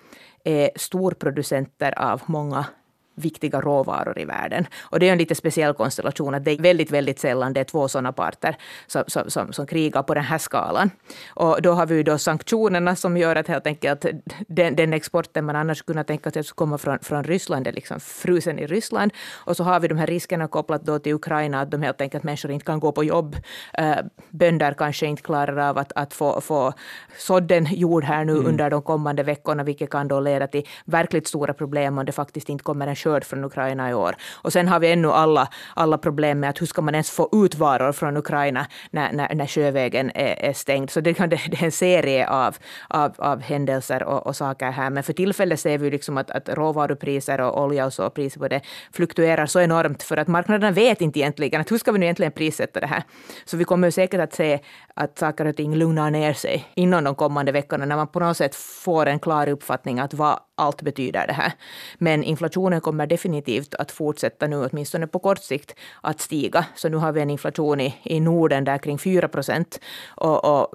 är 0.44 0.70
storproducenter 0.76 1.98
av 1.98 2.22
många 2.26 2.66
viktiga 3.14 3.60
råvaror 3.60 4.18
i 4.18 4.24
världen. 4.24 4.66
Och 4.80 5.00
det 5.00 5.08
är 5.08 5.12
en 5.12 5.18
lite 5.18 5.34
speciell 5.34 5.74
konstellation 5.74 6.34
att 6.34 6.44
det 6.44 6.50
är 6.50 6.62
väldigt, 6.62 6.90
väldigt 6.90 7.18
sällan 7.18 7.52
det 7.52 7.60
är 7.60 7.64
två 7.64 7.88
sådana 7.88 8.12
parter 8.12 8.56
som, 8.86 9.04
som, 9.06 9.30
som, 9.30 9.52
som 9.52 9.66
krigar 9.66 10.02
på 10.02 10.14
den 10.14 10.24
här 10.24 10.38
skalan. 10.38 10.90
Och 11.28 11.62
då 11.62 11.72
har 11.72 11.86
vi 11.86 11.94
ju 11.94 12.02
då 12.02 12.18
sanktionerna 12.18 12.96
som 12.96 13.16
gör 13.16 13.36
att 13.36 13.48
helt 13.48 13.66
enkelt 13.66 14.06
den, 14.48 14.76
den 14.76 14.92
exporten 14.92 15.44
man 15.44 15.56
annars 15.56 15.82
kunde 15.82 16.04
tänka 16.04 16.30
sig 16.30 16.40
att 16.40 16.50
komma 16.50 16.78
från, 16.78 16.98
från 16.98 17.24
Ryssland 17.24 17.66
är 17.66 17.72
liksom 17.72 18.00
frusen 18.00 18.58
i 18.58 18.66
Ryssland. 18.66 19.12
Och 19.46 19.56
så 19.56 19.64
har 19.64 19.80
vi 19.80 19.88
de 19.88 19.98
här 19.98 20.06
riskerna 20.06 20.48
kopplat 20.48 20.82
då 20.84 20.98
till 20.98 21.14
Ukraina, 21.14 21.60
att 21.60 21.70
de 21.70 21.82
helt 21.82 22.00
enkelt 22.00 22.24
människor 22.24 22.50
inte 22.50 22.64
kan 22.64 22.80
gå 22.80 22.92
på 22.92 23.04
jobb. 23.04 23.36
Uh, 23.80 23.96
bönder 24.30 24.74
kanske 24.74 25.06
inte 25.06 25.22
klarar 25.22 25.56
av 25.56 25.78
att, 25.78 25.92
att 25.94 26.14
få, 26.14 26.40
få 26.40 26.72
sådden 27.18 27.66
gjord 27.70 28.04
här 28.04 28.24
nu 28.24 28.32
mm. 28.32 28.46
under 28.46 28.70
de 28.70 28.82
kommande 28.82 29.22
veckorna, 29.22 29.64
vilket 29.64 29.90
kan 29.90 30.08
då 30.08 30.20
leda 30.20 30.46
till 30.46 30.68
verkligt 30.84 31.26
stora 31.26 31.54
problem 31.54 31.98
om 31.98 32.04
det 32.04 32.12
faktiskt 32.12 32.48
inte 32.48 32.64
kommer 32.64 32.86
en 32.86 32.96
skörd 33.04 33.24
från 33.24 33.44
Ukraina 33.44 33.90
i 33.90 33.94
år. 33.94 34.16
Och 34.32 34.52
sen 34.52 34.68
har 34.68 34.80
vi 34.80 34.92
ännu 34.92 35.08
alla, 35.08 35.48
alla 35.74 35.98
problem 35.98 36.40
med 36.40 36.50
att 36.50 36.60
hur 36.60 36.66
ska 36.66 36.82
man 36.82 36.94
ens 36.94 37.10
få 37.10 37.28
ut 37.32 37.54
varor 37.54 37.92
från 37.92 38.16
Ukraina 38.16 38.66
när, 38.90 39.12
när, 39.12 39.34
när 39.34 39.46
sjövägen 39.46 40.10
är, 40.14 40.44
är 40.48 40.52
stängd. 40.52 40.90
Så 40.90 41.00
det, 41.00 41.12
det, 41.12 41.26
det 41.50 41.60
är 41.60 41.64
en 41.64 41.72
serie 41.72 42.28
av, 42.28 42.56
av, 42.88 43.14
av 43.18 43.40
händelser 43.40 44.02
och, 44.02 44.26
och 44.26 44.36
saker 44.36 44.70
här. 44.70 44.90
Men 44.90 45.02
för 45.02 45.12
tillfället 45.12 45.60
ser 45.60 45.78
vi 45.78 45.90
liksom 45.90 46.18
att, 46.18 46.30
att 46.30 46.48
råvarupriser 46.48 47.40
och 47.40 47.62
olja 47.62 47.86
och 47.86 47.92
så 47.92 48.10
priser 48.10 48.40
på 48.40 48.48
det 48.48 48.60
fluktuerar 48.92 49.46
så 49.46 49.60
enormt 49.60 50.02
för 50.02 50.16
att 50.16 50.28
marknaden 50.28 50.74
vet 50.74 51.00
inte 51.00 51.18
egentligen 51.18 51.60
att 51.60 51.72
hur 51.72 51.78
ska 51.78 51.92
vi 51.92 51.98
nu 51.98 52.06
egentligen 52.06 52.32
prissätta 52.32 52.80
det 52.80 52.86
här. 52.86 53.02
Så 53.44 53.56
vi 53.56 53.64
kommer 53.64 53.90
säkert 53.90 54.20
att 54.20 54.34
se 54.34 54.60
att 54.94 55.18
saker 55.18 55.44
och 55.46 55.56
ting 55.56 55.76
lugnar 55.76 56.10
ner 56.10 56.32
sig 56.32 56.64
inom 56.74 57.04
de 57.04 57.14
kommande 57.14 57.52
veckorna 57.52 57.84
när 57.84 57.96
man 57.96 58.06
på 58.06 58.20
något 58.20 58.36
sätt 58.36 58.54
får 58.54 59.06
en 59.06 59.18
klar 59.18 59.48
uppfattning 59.48 60.00
att 60.00 60.14
vad 60.14 60.38
allt 60.54 60.82
betyder 60.82 61.26
det 61.26 61.32
här. 61.32 61.52
Men 61.98 62.24
inflationen 62.24 62.80
kommer 62.80 62.91
kommer 62.92 63.06
definitivt 63.06 63.74
att 63.74 63.90
fortsätta 63.90 64.46
nu, 64.46 64.56
åtminstone 64.56 65.06
på 65.06 65.18
kort 65.18 65.38
sikt, 65.38 65.74
att 66.02 66.20
stiga. 66.20 66.66
Så 66.74 66.88
nu 66.88 66.96
har 66.96 67.12
vi 67.12 67.20
en 67.20 67.30
inflation 67.30 67.80
i, 67.80 67.94
i 68.02 68.20
Norden 68.20 68.64
där 68.64 68.78
kring 68.78 68.98
4 68.98 69.28
procent. 69.28 69.80
Och, 70.16 70.44
och, 70.44 70.68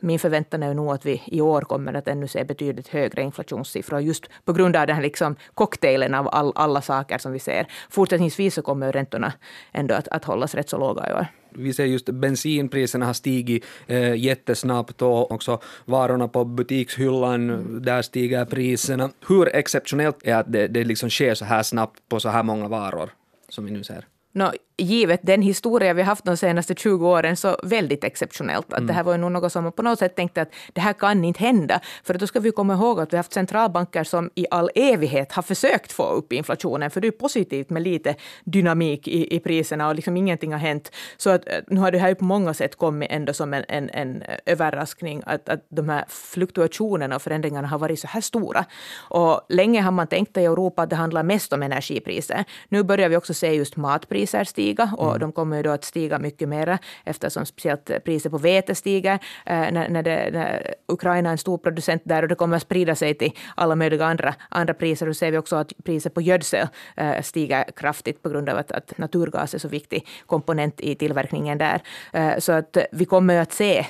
min 0.00 0.18
förväntan 0.18 0.62
är 0.62 0.74
nog 0.74 0.90
att 0.90 1.06
vi 1.06 1.22
i 1.26 1.40
år 1.40 1.60
kommer 1.60 1.94
att 1.94 2.08
ännu 2.08 2.28
se 2.28 2.44
betydligt 2.44 2.88
högre 2.88 3.22
inflationssiffror 3.22 4.00
just 4.00 4.26
på 4.44 4.52
grund 4.52 4.76
av 4.76 4.86
den 4.86 4.96
här 4.96 5.02
liksom 5.02 5.36
cocktailen 5.54 6.14
av 6.14 6.28
all, 6.32 6.52
alla 6.54 6.80
saker 6.80 7.18
som 7.18 7.32
vi 7.32 7.38
ser. 7.38 7.66
Fortsättningsvis 7.90 8.54
så 8.54 8.62
kommer 8.62 8.92
räntorna 8.92 9.32
ändå 9.72 9.94
att, 9.94 10.08
att 10.08 10.24
hållas 10.24 10.54
rätt 10.54 10.68
så 10.68 10.78
låga 10.78 11.10
i 11.10 11.12
år 11.12 11.26
vi 11.50 11.72
ser 11.72 11.84
just 11.84 12.06
bensinpriserna 12.06 13.06
har 13.06 13.12
stigit 13.12 13.64
eh, 13.86 14.14
jättesnabbt 14.14 15.02
och 15.02 15.32
också 15.32 15.60
varorna 15.84 16.28
på 16.28 16.44
butikshyllan, 16.44 17.50
mm. 17.50 17.82
där 17.82 18.02
stiger 18.02 18.44
priserna. 18.44 19.10
Hur 19.28 19.56
exceptionellt 19.56 20.26
är 20.26 20.34
att 20.34 20.52
det, 20.52 20.68
det 20.68 20.84
liksom 20.84 21.10
sker 21.10 21.34
så 21.34 21.44
här 21.44 21.62
snabbt 21.62 22.08
på 22.08 22.20
så 22.20 22.28
här 22.28 22.42
många 22.42 22.68
varor 22.68 23.10
som 23.48 23.64
vi 23.64 23.70
nu 23.70 23.84
ser? 23.84 24.06
No, 24.32 24.50
givet 24.78 25.20
den 25.22 25.42
historia 25.42 25.94
vi 25.94 26.02
haft 26.02 26.24
de 26.24 26.36
senaste 26.36 26.74
20 26.74 27.08
åren 27.08 27.36
så 27.36 27.56
väldigt 27.62 28.04
exceptionellt. 28.04 28.72
Att 28.72 28.78
mm. 28.78 28.86
Det 28.86 28.92
här 28.92 29.02
var 29.02 29.12
ju 29.12 29.18
nog 29.18 29.32
något 29.32 29.52
som 29.52 29.62
man 29.64 29.72
på 29.72 29.82
något 29.82 29.98
sätt 29.98 30.16
tänkte 30.16 30.42
att 30.42 30.50
det 30.72 30.80
här 30.80 30.92
kan 30.92 31.24
inte 31.24 31.40
hända. 31.40 31.80
För 32.04 32.14
då 32.14 32.26
ska 32.26 32.40
vi 32.40 32.50
komma 32.50 32.74
ihåg 32.74 33.00
att 33.00 33.12
vi 33.12 33.16
har 33.16 33.18
haft 33.18 33.32
centralbanker 33.32 34.04
som 34.04 34.30
i 34.34 34.46
all 34.50 34.70
evighet 34.74 35.32
har 35.32 35.42
försökt 35.42 35.92
få 35.92 36.08
upp 36.08 36.32
inflationen. 36.32 36.90
För 36.90 37.00
det 37.00 37.08
är 37.08 37.12
positivt 37.12 37.70
med 37.70 37.82
lite 37.82 38.14
dynamik 38.44 39.08
i, 39.08 39.36
i 39.36 39.40
priserna 39.40 39.88
och 39.88 39.94
liksom 39.94 40.16
ingenting 40.16 40.52
har 40.52 40.58
hänt. 40.58 40.92
Så 41.16 41.30
att, 41.30 41.48
eh, 41.48 41.58
nu 41.66 41.80
har 41.80 41.90
det 41.90 41.98
här 41.98 42.08
ju 42.08 42.14
på 42.14 42.24
många 42.24 42.54
sätt 42.54 42.76
kommit 42.76 43.10
ändå 43.10 43.32
som 43.32 43.54
en, 43.54 43.64
en, 43.68 43.90
en 43.90 44.22
överraskning 44.46 45.22
att, 45.26 45.48
att 45.48 45.66
de 45.68 45.88
här 45.88 46.04
fluktuationerna 46.08 47.16
och 47.16 47.22
förändringarna 47.22 47.68
har 47.68 47.78
varit 47.78 48.00
så 48.00 48.06
här 48.06 48.20
stora. 48.20 48.64
Och 49.10 49.40
länge 49.48 49.80
har 49.80 49.92
man 49.92 50.06
tänkt 50.06 50.36
i 50.36 50.44
Europa 50.44 50.82
att 50.82 50.90
det 50.90 50.96
handlar 50.96 51.22
mest 51.22 51.52
om 51.52 51.62
energipriser. 51.62 52.44
Nu 52.68 52.82
börjar 52.82 53.08
vi 53.08 53.16
också 53.16 53.34
se 53.34 53.54
just 53.54 53.76
matpriser 53.76 54.26
energipriser 54.26 54.44
stiga 54.66 54.90
och 54.96 55.08
mm. 55.08 55.20
de 55.20 55.32
kommer 55.32 55.56
ju 55.56 55.62
då 55.62 55.70
att 55.70 55.84
stiga 55.84 56.18
mycket 56.18 56.48
mer 56.48 56.78
eftersom 57.04 57.46
speciellt 57.46 58.04
priset 58.04 58.32
på 58.32 58.38
vete 58.38 58.74
stiger 58.74 59.18
eh, 59.46 59.72
när, 59.72 59.88
när, 59.88 60.02
det, 60.02 60.30
när 60.32 60.74
Ukraina 60.88 61.28
är 61.28 61.32
en 61.32 61.38
stor 61.38 61.58
producent 61.58 62.02
där 62.04 62.22
och 62.22 62.28
det 62.28 62.34
kommer 62.34 62.56
att 62.56 62.62
sprida 62.62 62.94
sig 62.94 63.14
till 63.14 63.32
alla 63.56 63.74
möjliga 63.74 64.06
andra, 64.06 64.34
andra 64.50 64.74
priser. 64.74 65.08
Och 65.08 65.16
ser 65.16 65.30
vi 65.30 65.38
också 65.38 65.56
att 65.56 65.72
priset 65.84 66.14
på 66.14 66.20
gödsel 66.20 66.68
eh, 66.96 67.22
stiger 67.22 67.64
kraftigt 67.76 68.22
på 68.22 68.28
grund 68.28 68.48
av 68.48 68.58
att, 68.58 68.72
att 68.72 68.98
naturgas 68.98 69.54
är 69.54 69.58
så 69.58 69.68
viktig 69.68 70.06
komponent 70.26 70.80
i 70.80 70.94
tillverkningen 70.94 71.58
där. 71.58 71.80
Eh, 72.12 72.38
så 72.38 72.52
att 72.52 72.76
vi 72.92 73.04
kommer 73.04 73.38
att 73.38 73.52
se 73.52 73.86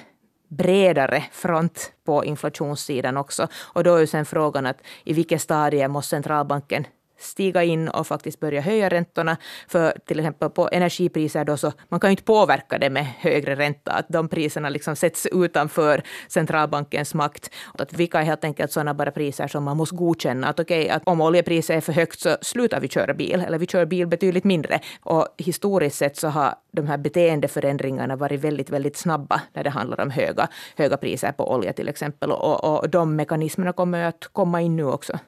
bredare 0.49 1.25
front 1.33 1.92
på 2.04 2.25
inflationssidan 2.25 3.16
också. 3.16 3.49
Och 3.75 3.85
då 3.85 3.95
är 3.95 4.00
ju 4.00 4.06
sen 4.06 4.25
frågan 4.25 4.66
att 4.66 4.78
i 5.04 5.12
vilket 5.12 5.42
stadie 5.42 5.88
måste 5.88 6.11
centralbanken 6.11 6.87
stiga 7.18 7.62
in 7.62 7.88
och 7.88 8.06
faktiskt 8.06 8.40
börja 8.40 8.61
höja 8.61 8.88
räntorna. 8.88 9.37
För 9.68 9.94
till 10.06 10.18
exempel 10.20 10.50
på 10.50 10.68
energipriser 10.73 11.44
då 11.44 11.56
så 11.56 11.73
man 11.88 12.00
kan 12.00 12.11
ju 12.11 12.12
inte 12.12 12.23
påverka 12.23 12.78
det 12.78 12.90
med 12.90 13.06
högre 13.18 13.56
ränta, 13.56 13.92
att 13.92 14.06
de 14.08 14.28
priserna 14.28 14.68
liksom 14.68 14.96
sätts 14.96 15.26
utanför 15.26 16.02
centralbankens 16.28 17.14
makt. 17.14 17.50
Att 17.78 17.92
vilka 17.92 18.20
är 18.20 18.25
helt 18.25 18.44
enkelt 18.44 18.73
sådana 18.73 18.94
bara 18.94 19.11
priser 19.11 19.49
som 19.49 19.64
man 19.64 19.76
måste 19.76 19.96
godkänna. 19.96 20.49
Att 20.49 20.61
okej, 20.61 20.85
okay, 20.85 20.96
att 20.96 21.02
om 21.06 21.20
oljepriset 21.20 21.76
är 21.76 21.80
för 21.80 21.92
högt 21.92 22.20
så 22.20 22.37
slutar 22.42 22.80
vi 22.80 22.88
köra 22.88 23.14
bil, 23.14 23.44
eller 23.46 23.58
vi 23.58 23.66
kör 23.66 23.87
bil 23.87 24.06
betydligt 24.06 24.44
mindre. 24.44 24.80
Och 25.02 25.28
historiskt 25.38 25.96
sett 25.96 26.16
så 26.16 26.28
har 26.28 26.54
de 26.73 26.87
här 26.87 26.99
beteendeförändringarna 26.99 28.16
varit 28.16 28.40
väldigt, 28.40 28.70
väldigt 28.70 28.96
snabba 28.96 29.42
när 29.52 29.64
det 29.64 29.70
handlar 29.70 30.00
om 30.00 30.11
höga, 30.11 30.49
höga 30.76 30.96
priser 30.96 31.32
på 31.32 31.52
olja 31.52 31.73
till 31.73 31.88
exempel. 31.88 32.32
Och, 32.32 32.64
och 32.64 32.90
de 32.90 33.16
mekanismerna 33.16 33.73
kommer 33.73 34.04
att 34.04 34.28
komma 34.32 34.61
in 34.61 34.76
nu 34.76 34.85
också. 34.85 35.18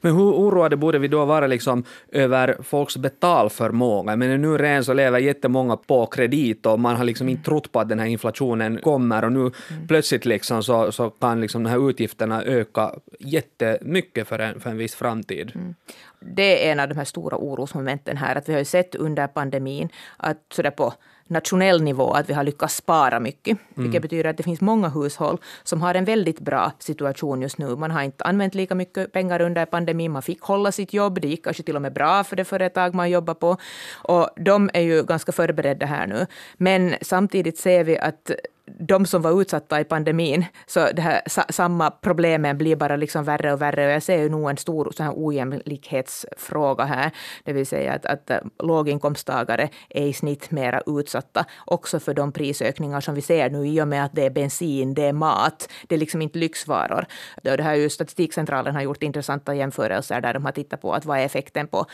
Men 0.00 0.12
hur 0.12 0.32
oroade 0.32 0.76
borde 0.76 0.98
vi 0.98 1.08
då 1.08 1.24
vara 1.24 1.46
liksom 1.46 1.84
över 2.12 2.56
folks 2.62 2.96
betalförmåga? 2.96 4.16
Men 4.16 4.42
nu 4.42 4.58
redan 4.58 4.84
så 4.84 4.92
lever 4.92 5.18
jättemånga 5.18 5.76
på 5.76 6.06
kredit 6.06 6.66
och 6.66 6.80
man 6.80 6.96
har 6.96 7.04
liksom 7.04 7.28
inte 7.28 7.44
trott 7.44 7.72
på 7.72 7.80
att 7.80 7.88
den 7.88 7.98
här 7.98 8.06
inflationen 8.06 8.78
kommer 8.78 9.24
och 9.24 9.32
nu 9.32 9.40
mm. 9.40 9.52
plötsligt 9.88 10.24
liksom 10.24 10.62
så, 10.62 10.92
så 10.92 11.10
kan 11.10 11.40
liksom 11.40 11.62
de 11.62 11.70
här 11.70 11.90
utgifterna 11.90 12.42
öka 12.42 12.90
jättemycket 13.18 14.28
för 14.28 14.38
en, 14.38 14.60
för 14.60 14.70
en 14.70 14.76
viss 14.76 14.94
framtid. 14.94 15.52
Mm. 15.54 15.74
Det 16.20 16.66
är 16.66 16.72
en 16.72 16.80
av 16.80 16.88
de 16.88 16.94
här 16.94 17.04
stora 17.04 17.36
orosmomenten 17.36 18.16
här, 18.16 18.36
att 18.36 18.48
vi 18.48 18.52
har 18.52 18.58
ju 18.58 18.64
sett 18.64 18.94
under 18.94 19.26
pandemin 19.26 19.88
att 20.16 20.38
sådär 20.52 20.70
på 20.70 20.94
nationell 21.26 21.82
nivå 21.82 22.12
att 22.12 22.30
vi 22.30 22.34
har 22.34 22.44
lyckats 22.44 22.76
spara 22.76 23.20
mycket. 23.20 23.58
Mm. 23.58 23.82
Vilket 23.84 24.02
betyder 24.02 24.30
att 24.30 24.36
det 24.36 24.42
finns 24.42 24.60
många 24.60 24.88
hushåll 24.88 25.38
som 25.62 25.82
har 25.82 25.94
en 25.94 26.04
väldigt 26.04 26.40
bra 26.40 26.72
situation 26.78 27.42
just 27.42 27.58
nu. 27.58 27.76
Man 27.76 27.90
har 27.90 28.02
inte 28.02 28.24
använt 28.24 28.54
lika 28.54 28.74
mycket 28.74 29.12
pengar 29.12 29.40
under 29.40 29.66
pandemin. 29.66 30.12
Man 30.12 30.22
fick 30.22 30.40
hålla 30.42 30.72
sitt 30.72 30.92
jobb. 30.92 31.20
Det 31.20 31.28
gick 31.28 31.44
kanske 31.44 31.62
till 31.62 31.76
och 31.76 31.82
med 31.82 31.92
bra 31.92 32.24
för 32.24 32.36
det 32.36 32.44
företag 32.44 32.94
man 32.94 33.10
jobbar 33.10 33.34
på. 33.34 33.56
Och 33.92 34.28
de 34.36 34.70
är 34.74 34.80
ju 34.80 35.02
ganska 35.02 35.32
förberedda 35.32 35.86
här 35.86 36.06
nu. 36.06 36.26
Men 36.56 36.94
samtidigt 37.02 37.58
ser 37.58 37.84
vi 37.84 37.98
att 37.98 38.30
de 38.66 39.06
som 39.06 39.22
var 39.22 39.40
utsatta 39.40 39.80
i 39.80 39.84
pandemin, 39.84 40.44
så 40.66 40.88
det 40.92 41.02
här, 41.02 41.22
samma 41.52 41.90
problemen 41.90 42.58
blir 42.58 42.76
bara 42.76 42.96
liksom 42.96 43.24
värre 43.24 43.52
och 43.52 43.62
värre. 43.62 43.86
Och 43.86 43.92
jag 43.92 44.02
ser 44.02 44.22
ju 44.22 44.28
nog 44.28 44.50
en 44.50 44.56
stor 44.56 44.92
så 44.96 45.02
här 45.02 45.12
ojämlikhetsfråga 45.16 46.84
här, 46.84 47.10
det 47.44 47.52
vill 47.52 47.66
säga 47.66 47.92
att, 47.92 48.06
att 48.06 48.30
äh, 48.30 48.38
låginkomsttagare 48.62 49.68
är 49.88 50.06
i 50.06 50.12
snitt 50.12 50.50
mera 50.50 50.82
utsatta, 50.86 51.44
också 51.66 52.00
för 52.00 52.14
de 52.14 52.32
prisökningar 52.32 53.00
som 53.00 53.14
vi 53.14 53.20
ser 53.20 53.50
nu 53.50 53.66
i 53.66 53.80
och 53.80 53.88
med 53.88 54.04
att 54.04 54.14
det 54.14 54.26
är 54.26 54.30
bensin, 54.30 54.94
det 54.94 55.04
är 55.04 55.12
mat, 55.12 55.68
det 55.86 55.94
är 55.94 55.98
liksom 55.98 56.22
inte 56.22 56.38
lyxvaror. 56.38 57.06
Det 57.42 57.60
här 57.62 57.72
är 57.72 57.78
ju 57.78 57.90
Statistikcentralen 57.90 58.74
har 58.74 58.82
gjort 58.82 59.02
intressanta 59.02 59.54
jämförelser 59.54 60.20
där 60.20 60.34
de 60.34 60.44
har 60.44 60.52
tittat 60.52 60.80
på 60.80 60.92
att 60.92 61.04
vad 61.04 61.18
är 61.18 61.24
effekten 61.24 61.66
på 61.66 61.86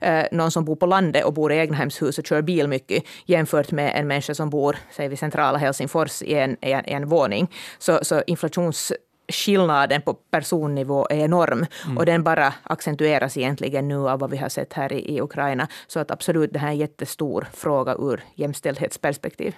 eh, 0.00 0.24
någon 0.32 0.50
som 0.50 0.64
bor 0.64 0.76
på 0.76 0.86
landet 0.86 1.24
och 1.24 1.32
bor 1.32 1.52
i 1.52 1.58
egnahemshus 1.58 2.18
och 2.18 2.26
kör 2.26 2.42
bil 2.42 2.68
mycket 2.68 3.04
jämfört 3.26 3.70
med 3.70 3.92
en 3.94 4.06
människa 4.06 4.34
som 4.34 4.50
bor, 4.50 4.76
säger 4.90 5.10
vi 5.10 5.16
centrala 5.16 5.58
Helsingfors 5.58 6.17
i 6.22 6.34
en, 6.34 6.56
i 6.62 6.72
en, 6.72 6.84
i 6.88 6.92
en 6.92 7.10
våning. 7.10 7.50
Så, 7.78 7.98
så 8.02 8.22
inflations 8.26 8.92
skillnaden 9.28 10.02
på 10.02 10.14
personnivå 10.14 11.06
är 11.10 11.16
enorm. 11.16 11.66
Mm. 11.84 11.98
Och 11.98 12.06
den 12.06 12.22
bara 12.22 12.54
accentueras 12.62 13.36
egentligen 13.36 13.88
nu 13.88 14.08
av 14.08 14.18
vad 14.18 14.30
vi 14.30 14.36
har 14.36 14.48
sett 14.48 14.72
här 14.72 14.92
i, 14.92 15.16
i 15.16 15.20
Ukraina. 15.20 15.68
Så 15.86 16.00
att 16.00 16.10
absolut, 16.10 16.52
det 16.52 16.58
här 16.58 16.68
är 16.68 16.72
en 16.72 16.78
jättestor 16.78 17.48
fråga 17.52 17.94
ur 17.94 18.20
jämställdhetsperspektiv. 18.34 19.54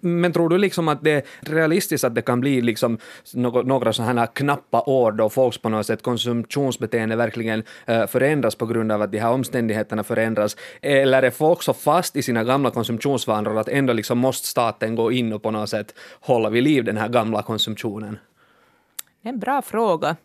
Men 0.00 0.32
tror 0.32 0.48
du 0.48 0.58
liksom 0.58 0.88
att 0.88 1.04
det 1.04 1.10
är 1.10 1.22
realistiskt 1.40 2.04
att 2.04 2.14
det 2.14 2.22
kan 2.22 2.40
bli 2.40 2.60
liksom 2.60 2.98
några 3.34 3.92
sådana 3.92 4.20
här 4.20 4.28
knappa 4.34 4.80
år 4.80 5.12
då 5.12 5.28
folks 5.28 5.58
på 5.58 5.68
något 5.68 5.86
sätt 5.86 6.02
konsumtionsbeteende 6.02 7.16
verkligen 7.16 7.62
eh, 7.86 8.06
förändras 8.06 8.54
på 8.54 8.66
grund 8.66 8.92
av 8.92 9.02
att 9.02 9.12
de 9.12 9.18
här 9.18 9.30
omständigheterna 9.30 10.02
förändras? 10.02 10.56
Eller 10.82 11.22
är 11.22 11.30
folk 11.30 11.62
så 11.62 11.72
fast 11.72 12.16
i 12.16 12.22
sina 12.22 12.44
gamla 12.44 12.70
konsumtionsvanor 12.70 13.58
att 13.58 13.68
ändå 13.68 13.92
liksom 13.92 14.18
måste 14.18 14.48
staten 14.48 14.94
gå 14.94 15.12
in 15.12 15.32
och 15.32 15.42
på 15.42 15.50
något 15.50 15.70
sätt 15.70 15.94
hålla 16.20 16.50
vid 16.50 16.62
liv 16.62 16.84
den 16.84 16.96
här 16.96 17.08
gamla 17.08 17.42
konsumtionen? 17.42 18.18
En 19.26 19.38
bra 19.38 19.62
fråga. 19.62 20.16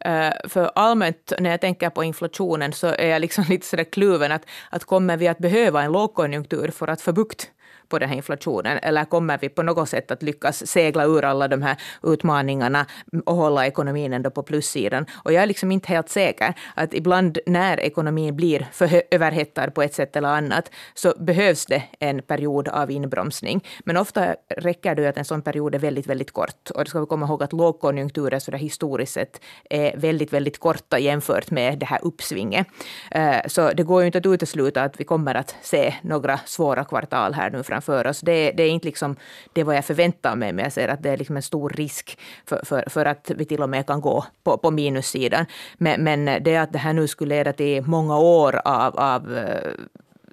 Eh, 0.00 0.32
för 0.48 0.70
allmänt 0.74 1.32
när 1.38 1.50
jag 1.50 1.60
tänker 1.60 1.90
på 1.90 2.04
inflationen 2.04 2.72
så 2.72 2.86
är 2.86 3.08
jag 3.08 3.20
liksom 3.20 3.44
lite 3.48 3.66
sådär 3.66 3.84
kluven 3.84 4.32
att, 4.32 4.42
att 4.70 4.84
kommer 4.84 5.16
vi 5.16 5.28
att 5.28 5.38
behöva 5.38 5.82
en 5.82 5.92
lågkonjunktur 5.92 6.68
för 6.68 6.88
att 6.88 7.00
få 7.00 7.12
bukt 7.12 7.50
på 7.88 7.98
den 7.98 8.08
här 8.08 8.16
inflationen? 8.16 8.78
Eller 8.82 9.04
kommer 9.04 9.38
vi 9.38 9.48
på 9.48 9.62
något 9.62 9.88
sätt 9.88 10.10
att 10.10 10.22
lyckas 10.22 10.66
segla 10.66 11.04
ur 11.04 11.24
alla 11.24 11.48
de 11.48 11.62
här 11.62 11.76
utmaningarna 12.02 12.86
och 13.26 13.36
hålla 13.36 13.66
ekonomin 13.66 14.12
ändå 14.12 14.30
på 14.30 14.42
plussidan? 14.42 15.06
Och 15.14 15.32
jag 15.32 15.42
är 15.42 15.46
liksom 15.46 15.72
inte 15.72 15.88
helt 15.88 16.08
säker. 16.08 16.54
att 16.74 16.94
ibland 16.94 17.38
när 17.46 17.80
ekonomin 17.80 18.36
blir 18.36 18.66
för 18.72 19.02
överhettad 19.10 19.70
på 19.70 19.82
ett 19.82 19.94
sätt 19.94 20.16
eller 20.16 20.28
annat 20.28 20.70
så 20.94 21.14
behövs 21.18 21.66
det 21.66 21.82
en 21.98 22.22
period 22.22 22.68
av 22.68 22.90
inbromsning. 22.90 23.64
Men 23.84 23.96
ofta 23.96 24.36
räcker 24.48 24.94
det 24.94 25.08
att 25.08 25.16
en 25.16 25.24
sån 25.24 25.42
period 25.42 25.74
är 25.74 25.78
väldigt, 25.78 26.06
väldigt 26.06 26.32
kort. 26.32 26.70
Och 26.70 26.84
det 26.84 26.90
ska 26.90 27.00
vi 27.00 27.06
komma 27.06 27.26
ihåg 27.26 27.42
att 27.42 27.52
lågkonjunkturer 27.52 28.38
så 28.38 28.50
där 28.50 28.58
historiskt 28.58 29.12
sett 29.12 29.40
är 29.70 29.96
väldigt, 29.96 30.32
väldigt 30.32 30.58
korta 30.58 30.98
jämfört 30.98 31.50
med 31.50 31.78
det 31.78 31.86
här 31.86 31.98
uppsvinget. 32.02 32.66
Eh, 33.10 33.36
så 33.46 33.72
det 33.72 33.82
går 33.82 34.00
ju 34.00 34.06
inte 34.06 34.18
att 34.18 34.26
utesluta 34.26 34.82
att 34.82 35.00
vi 35.00 35.04
kommer 35.04 35.34
att 35.34 35.56
se 35.62 35.94
några 36.02 36.40
svåra 36.44 36.84
kvartal 36.84 37.34
här 37.34 37.50
nu 37.50 37.62
framför 37.64 38.06
oss. 38.06 38.20
Det, 38.20 38.52
det 38.52 38.62
är 38.62 38.70
inte 38.70 38.86
liksom 38.86 39.16
det 39.52 39.64
vad 39.64 39.76
jag 39.76 39.84
förväntar 39.84 40.36
mig, 40.36 40.52
men 40.52 40.62
jag 40.62 40.72
ser 40.72 40.88
att 40.88 41.02
det 41.02 41.10
är 41.10 41.16
liksom 41.16 41.36
en 41.36 41.42
stor 41.42 41.70
risk 41.70 42.18
för, 42.46 42.60
för, 42.64 42.84
för 42.90 43.06
att 43.06 43.30
vi 43.36 43.44
till 43.44 43.62
och 43.62 43.70
med 43.70 43.86
kan 43.86 44.00
gå 44.00 44.24
på, 44.42 44.58
på 44.58 44.70
minussidan. 44.70 45.46
Men, 45.78 46.04
men 46.04 46.42
det 46.42 46.56
att 46.56 46.72
det 46.72 46.78
här 46.78 46.92
nu 46.92 47.08
skulle 47.08 47.34
leda 47.34 47.52
till 47.52 47.82
många 47.82 48.18
år 48.18 48.60
av, 48.64 48.96
av 48.96 49.36
eh, 49.36 49.70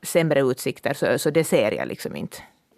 sämre 0.04 0.40
utsikter, 0.40 0.94
så, 0.94 1.20
så 1.20 1.30
det 1.30 1.44
ser 1.44 1.72
jag 1.72 1.88
liksom 1.88 2.16
inte 2.16 2.38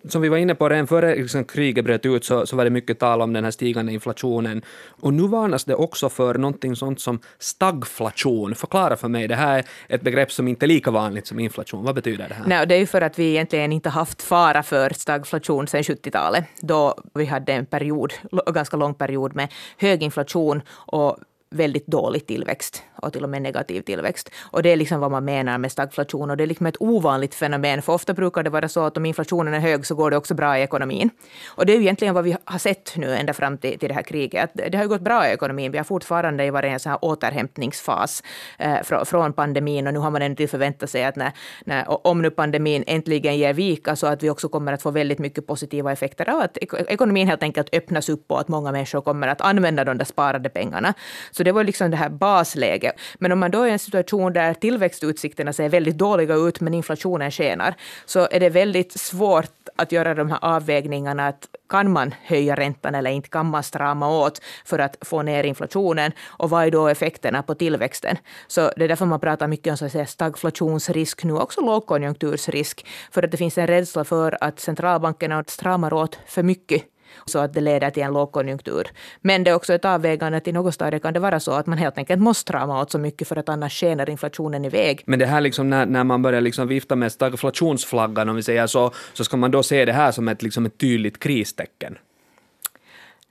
som 0.10 0.22
vi 0.22 0.29
var 0.29 0.38
inne 0.38 0.55
på 0.55 0.69
redan 0.69 0.88
före 0.88 1.15
liksom, 1.15 1.43
kriget 1.43 1.86
bröt 1.86 2.05
ut 2.05 2.25
så, 2.25 2.45
så 2.45 2.55
var 2.55 2.63
det 2.63 2.69
mycket 2.69 3.00
tal 3.00 3.22
om 3.22 3.33
den 3.33 3.43
här 3.43 3.51
stigande 3.51 3.93
inflationen. 3.93 4.62
Och 4.89 5.13
nu 5.13 5.27
varnas 5.27 5.63
det 5.63 5.75
också 5.75 6.10
för 6.10 6.36
någonting 6.36 6.75
sånt 6.75 7.01
som 7.01 7.19
stagflation. 7.39 8.55
Förklara 8.55 8.95
för 8.95 9.07
mig, 9.07 9.27
det 9.27 9.36
här 9.36 9.65
är 9.88 9.95
ett 9.95 10.01
begrepp 10.01 10.31
som 10.31 10.48
inte 10.48 10.65
är 10.65 10.67
lika 10.67 10.91
vanligt 10.91 11.27
som 11.27 11.39
inflation. 11.39 11.86
Vad 11.86 11.95
betyder 11.95 12.29
det 12.29 12.33
här? 12.33 12.45
Nej, 12.48 12.67
det 12.67 12.75
är 12.75 12.79
ju 12.79 12.86
för 12.86 13.01
att 13.01 13.19
vi 13.19 13.29
egentligen 13.29 13.72
inte 13.72 13.89
haft 13.89 14.22
fara 14.22 14.63
för 14.63 14.89
stagflation 14.93 15.67
sedan 15.67 15.81
70-talet, 15.81 16.45
då 16.62 16.95
vi 17.13 17.25
hade 17.25 17.53
en 17.53 17.65
period, 17.65 18.13
ganska 18.53 18.77
lång 18.77 18.93
period 18.93 19.36
med 19.36 19.48
hög 19.77 20.03
inflation 20.03 20.62
och 20.69 21.17
väldigt 21.53 21.88
dålig 21.88 22.27
tillväxt 22.27 22.83
och 22.95 23.13
till 23.13 23.24
och 23.24 23.29
med 23.29 23.41
negativ 23.41 23.81
tillväxt. 23.81 24.29
Och 24.51 24.63
det 24.63 24.69
är 24.69 24.75
liksom 24.75 25.00
vad 25.00 25.12
man 25.12 25.25
menar 25.25 25.57
med 25.57 25.72
stagflation 25.72 26.29
och 26.29 26.38
det 26.38 26.43
är 26.43 26.48
liksom 26.48 26.65
ett 26.65 26.75
ovanligt 26.79 27.36
fenomen 27.36 27.81
för 27.81 27.93
ofta 27.93 28.13
brukar 28.13 28.43
det 28.43 28.50
vara 28.50 28.69
så 28.69 28.86
att 28.86 28.98
om 28.98 29.05
inflationen 29.05 29.53
är 29.53 29.60
hög 29.60 29.86
så 29.86 29.95
går 29.95 30.12
det 30.12 30.17
också 30.17 30.33
bra 30.33 30.57
i 30.57 30.62
ekonomin. 30.62 31.10
Och 31.48 31.65
det 31.65 31.74
är 31.74 31.77
ju 31.77 31.81
egentligen 31.81 32.13
vad 32.13 32.24
vi 32.24 32.36
har 32.45 32.60
sett 32.60 32.93
nu 32.95 33.15
ända 33.15 33.33
fram 33.33 33.57
till, 33.57 33.79
till 33.79 33.89
det 33.89 33.95
här 33.95 34.01
kriget. 34.01 34.43
Att 34.43 34.72
det 34.72 34.77
har 34.77 34.86
gått 34.86 35.01
bra 35.01 35.27
i 35.27 35.33
ekonomin. 35.33 35.72
Vi 35.72 35.77
har 35.77 35.86
fortfarande 35.86 36.51
varit 36.51 36.69
i 36.69 36.74
en 36.74 36.79
sån 36.79 36.89
här 36.89 37.00
återhämtningsfas 37.01 38.24
eh, 38.60 38.81
från, 38.83 39.05
från 39.05 39.33
pandemin 39.33 39.88
och 39.88 39.93
nu 39.93 40.00
har 40.00 40.12
man 40.12 40.22
ändå 40.22 40.48
förväntat 40.48 40.89
sig 40.89 41.03
att 41.03 41.15
när, 41.15 41.31
när, 41.65 42.07
om 42.07 42.22
nu 42.22 42.29
pandemin 42.29 42.83
äntligen 42.88 43.38
ger 43.38 43.53
vika 43.53 43.95
så 43.95 44.07
att 44.07 44.24
vi 44.24 44.29
också 44.29 44.50
kommer 44.50 44.74
att 44.74 44.81
få 44.81 44.91
väldigt 44.91 45.19
mycket 45.19 45.48
positiva 45.48 45.91
effekter 45.91 46.29
av 46.29 46.41
att 46.41 46.57
ekonomin 46.88 47.27
helt 47.27 47.43
enkelt 47.43 47.75
öppnas 47.75 48.10
upp 48.10 48.31
och 48.31 48.39
att 48.39 48.48
många 48.48 48.72
människor 48.72 49.01
kommer 49.01 49.27
att 49.27 49.41
använda 49.41 49.83
de 49.83 49.98
där 49.98 50.05
sparade 50.05 50.50
pengarna. 50.50 50.93
Så 51.31 51.42
det 51.43 51.51
var 51.51 51.63
liksom 51.63 51.91
det 51.91 51.97
här 51.97 52.09
basläget. 52.09 52.95
Men 53.19 53.31
om 53.31 53.39
man 53.39 53.51
då 53.51 53.62
är 53.62 53.67
i 53.67 53.71
en 53.71 53.79
situation 53.79 54.33
där 54.33 54.53
tillväxtutsikterna 54.53 55.53
ser 55.53 55.69
väldigt 55.69 55.97
dåliga 55.97 56.35
ut 56.35 56.62
men 56.62 56.73
inflationen 56.73 57.31
skenar, 57.31 57.75
så 58.05 58.27
är 58.31 58.39
det 58.39 58.50
väldigt 58.50 58.91
svårt 58.91 59.51
att 59.75 59.91
göra 59.91 60.13
de 60.13 60.29
här 60.29 60.39
avvägningarna. 60.41 61.27
Att 61.27 61.47
kan 61.69 61.91
man 61.91 62.13
höja 62.23 62.55
räntan 62.55 62.95
eller 62.95 63.12
inte? 63.12 63.29
Kan 63.29 63.45
man 63.45 63.63
strama 63.63 64.09
åt 64.09 64.41
för 64.65 64.79
att 64.79 64.97
få 65.01 65.21
ner 65.21 65.43
inflationen? 65.43 66.12
Och 66.25 66.50
vad 66.50 66.65
är 66.65 66.71
då 66.71 66.88
effekterna 66.88 67.43
på 67.43 67.55
tillväxten? 67.55 68.17
Så 68.47 68.71
det 68.77 68.83
är 68.83 68.88
därför 68.88 69.05
man 69.05 69.19
pratar 69.19 69.47
mycket 69.47 69.71
om 69.71 69.77
så 69.77 69.85
att 69.85 69.91
säga, 69.91 70.05
stagflationsrisk 70.05 71.23
nu, 71.23 71.33
också 71.33 71.62
lågkonjunktursrisk. 71.62 72.85
För 73.12 73.23
att 73.23 73.31
det 73.31 73.38
finns 73.38 73.57
en 73.57 73.67
rädsla 73.67 74.03
för 74.03 74.38
att 74.41 74.59
centralbankerna 74.59 75.43
stramar 75.47 75.93
åt 75.93 76.19
för 76.27 76.43
mycket 76.43 76.83
så 77.25 77.39
att 77.39 77.53
det 77.53 77.62
leder 77.62 77.89
till 77.89 78.03
en 78.03 78.13
lågkonjunktur. 78.13 78.88
Men 79.22 79.43
det 79.43 79.51
är 79.51 79.55
också 79.55 79.74
ett 79.74 79.86
avvägande 79.86 80.39
till 80.39 80.53
något 80.53 80.74
stadium 80.74 81.00
kan 81.00 81.13
det 81.13 81.20
vara 81.20 81.39
så 81.39 81.51
att 81.51 81.67
man 81.67 81.77
helt 81.77 81.98
enkelt 81.98 82.22
måste 82.22 82.41
strama 82.41 82.82
åt 82.82 82.91
så 82.91 83.00
mycket 83.00 83.27
för 83.27 83.36
att 83.36 83.50
annars 83.50 83.79
skenar 83.79 84.10
inflationen 84.10 84.65
iväg. 84.65 85.03
Men 85.05 85.20
det 85.20 85.25
här 85.25 85.41
liksom 85.41 85.70
när, 85.70 85.86
när 85.86 86.03
man 86.03 86.22
börjar 86.22 86.41
liksom 86.41 86.67
vifta 86.67 86.96
med 86.96 87.12
stagflationsflaggan, 87.12 88.29
om 88.29 88.36
vi 88.36 88.43
säger 88.43 88.67
så, 88.67 88.91
så 89.13 89.24
ska 89.24 89.38
man 89.38 89.51
då 89.51 89.63
se 89.63 89.86
det 89.86 89.93
här 89.93 90.12
som 90.12 90.27
ett, 90.27 90.43
liksom 90.43 90.65
ett 90.65 90.77
tydligt 90.77 91.20
kristecken? 91.20 91.98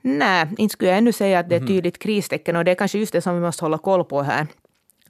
Nej, 0.01 0.47
inte 0.57 0.73
skulle 0.73 0.89
jag 0.89 0.97
ännu 0.97 1.11
säga 1.11 1.39
att 1.39 1.49
det 1.49 1.55
är 1.55 1.57
ett 1.57 1.63
mhm. 1.63 1.75
tydligt 1.75 1.99
kristecken 1.99 2.55
och 2.55 2.65
det 2.65 2.71
är 2.71 2.75
kanske 2.75 2.99
just 2.99 3.13
det 3.13 3.21
som 3.21 3.35
vi 3.35 3.41
måste 3.41 3.65
hålla 3.65 3.77
koll 3.77 4.03
på 4.03 4.21
här 4.21 4.47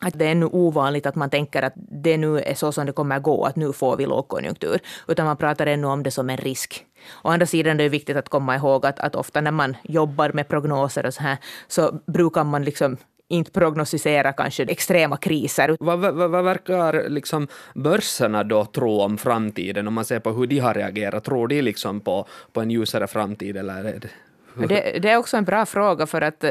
att 0.04 0.20
det 0.20 0.26
är 0.26 0.32
ännu 0.32 0.46
ovanligt 0.46 1.06
att 1.06 1.16
man 1.16 1.30
tänker 1.30 1.62
att 1.62 1.74
det 1.76 2.18
nu 2.18 2.40
är 2.40 2.54
så 2.54 2.72
som 2.72 2.86
det 2.86 2.92
kommer 2.92 3.20
gå, 3.20 3.46
att 3.46 3.56
nu 3.56 3.74
får 3.74 3.98
vi 3.98 4.06
lågkonjunktur, 4.06 4.80
utan 5.08 5.26
man 5.26 5.38
pratar 5.38 5.68
ännu 5.68 5.88
om 5.88 6.04
det 6.04 6.12
som 6.12 6.30
en 6.30 6.38
risk. 6.38 6.86
Å 7.24 7.30
andra 7.30 7.46
sidan 7.46 7.80
är 7.80 7.84
det 7.84 7.90
viktigt 7.90 8.18
att 8.18 8.30
komma 8.30 8.56
ihåg 8.56 8.86
att, 8.86 9.00
att 9.00 9.16
ofta 9.16 9.42
när 9.42 9.52
man 9.52 9.78
jobbar 9.84 10.32
med 10.34 10.48
prognoser 10.48 11.06
och 11.06 11.14
så 11.14 11.22
här, 11.22 11.38
så 11.68 12.00
brukar 12.06 12.44
man 12.44 12.64
liksom 12.64 12.98
inte 13.28 13.52
prognostisera 13.52 14.34
kanske 14.34 14.64
extrema 14.64 15.18
kriser. 15.18 15.78
Vad, 15.80 16.00
vad, 16.00 16.32
vad 16.32 16.44
verkar 16.44 17.10
liksom 17.10 17.48
börserna 17.74 18.44
då 18.44 18.66
tro 18.66 19.00
om 19.02 19.18
framtiden, 19.18 19.88
om 19.88 19.94
man 19.94 20.06
ser 20.06 20.20
på 20.20 20.32
hur 20.32 20.48
de 20.48 20.60
har 20.60 20.74
reagerat? 20.74 21.24
Tror 21.24 21.48
de 21.48 21.62
liksom 21.62 22.00
på, 22.00 22.28
på 22.52 22.62
en 22.62 22.72
ljusare 22.72 23.08
framtid 23.08 23.58
eller 23.58 23.84
är 23.84 24.10
det 24.56 25.00
det, 25.00 25.10
är 25.10 25.18
också 25.18 25.38
en 25.38 25.46
bra 25.46 25.66
fråga 25.66 26.06
för 26.06 26.22
att 26.22 26.44
eh, 26.44 26.50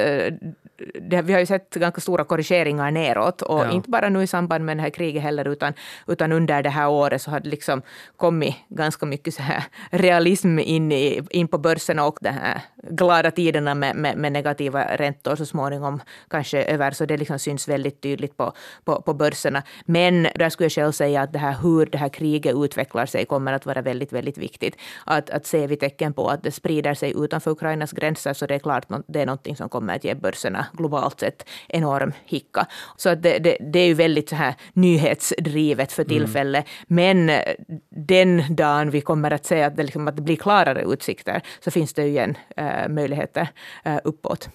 det, 1.01 1.23
vi 1.23 1.33
har 1.33 1.41
ju 1.41 1.47
sett 1.47 1.75
ganska 1.75 2.01
stora 2.01 2.25
korrigeringar 2.25 2.91
neråt 2.91 3.43
och 3.43 3.59
ja. 3.59 3.71
inte 3.71 3.91
bara 3.91 4.09
nu 4.09 4.23
i 4.23 4.27
samband 4.27 4.65
med 4.65 4.77
det 4.77 4.83
här 4.83 4.91
kriget 4.91 5.23
heller 5.23 5.49
utan, 5.49 5.73
utan 6.07 6.33
under 6.33 6.63
det 6.63 6.71
här 6.71 6.89
året 6.89 7.23
så 7.23 7.31
har 7.31 7.41
det 7.41 7.49
liksom 7.49 7.83
kommit 8.17 8.57
ganska 8.69 9.07
mycket 9.07 9.35
så 9.35 9.43
här 9.43 9.65
realism 9.91 10.59
in, 10.59 10.93
i, 10.93 11.23
in 11.31 11.49
på 11.49 11.59
börsen 11.59 11.99
och 11.99 12.19
de 12.21 12.29
här 12.29 12.61
glada 12.91 13.31
tiderna 13.31 13.75
med, 13.75 13.97
med, 13.97 14.17
med, 14.17 14.33
negativa 14.33 14.97
räntor 14.97 15.37
så 15.37 15.47
småningom 15.47 16.01
kanske 16.31 16.65
över 16.65 16.91
så 16.91 17.07
det 17.07 17.17
liksom 17.17 17.39
syns 17.39 17.69
väldigt 17.69 18.01
tydligt 18.01 18.37
på, 18.37 18.53
på, 18.85 19.03
på 19.03 19.15
börserna. 19.15 19.63
Men 19.85 20.29
där 20.35 20.51
skulle 20.51 20.65
jag 20.65 20.73
själv 20.73 20.93
säga 20.93 21.23
att 21.23 21.33
det 21.33 21.39
här 21.39 21.57
hur 21.63 21.87
det 21.87 21.99
här 21.99 22.09
kriget 22.09 22.55
utvecklar 22.57 23.07
sig 23.07 23.25
kommer 23.25 23.53
att 23.53 23.67
vara 23.67 23.83
väldigt, 23.83 24.13
väldigt 24.13 24.39
viktigt. 24.39 24.77
Att, 25.07 25.31
att 25.31 25.47
ser 25.47 25.69
vi 25.69 25.77
tecken 25.77 26.13
på 26.13 26.29
att 26.29 26.43
det 26.43 26.51
sprider 26.51 26.95
sig 26.95 27.13
utanför 27.17 27.51
Ukrainas 27.51 27.92
gränser 27.93 28.33
så 28.33 28.47
det 28.47 28.55
är 28.55 28.59
klart 28.59 28.87
det 29.09 29.21
är 29.21 29.27
någonting 29.27 29.57
som 29.57 29.69
kommer 29.69 29.97
att 29.97 30.05
ge 30.05 30.15
börserna 30.15 30.67
globalt 30.73 31.21
sett 31.21 31.49
enorm 31.69 32.13
hicka. 32.25 32.67
Så 32.97 33.09
att 33.09 33.23
det, 33.23 33.39
det, 33.39 33.57
det 33.73 33.79
är 33.79 33.87
ju 33.87 33.95
väldigt 33.95 34.29
så 34.29 34.37
här 34.37 34.55
nyhetsdrivet 34.73 35.93
för 35.93 36.03
mm. 36.03 36.09
tillfället. 36.09 36.67
Mm. 36.89 37.29
Men 37.29 37.45
den 37.91 38.57
dagen 38.57 38.91
vi 38.91 39.01
kommer 39.01 39.31
att 39.31 39.47
se 39.47 39.63
att 39.63 39.77
det, 39.77 39.83
liksom, 39.83 40.09
att 40.09 40.17
det 40.17 40.23
blir 40.23 40.37
klarare 40.37 40.83
utsikter 40.83 41.43
så 41.61 41.71
finns 41.71 41.95
det 41.95 42.03
ju 42.03 42.09
igen 42.09 42.37
äh, 42.57 42.89
möjligheter 42.89 43.49
äh, 43.85 43.99
uppåt. 44.05 44.49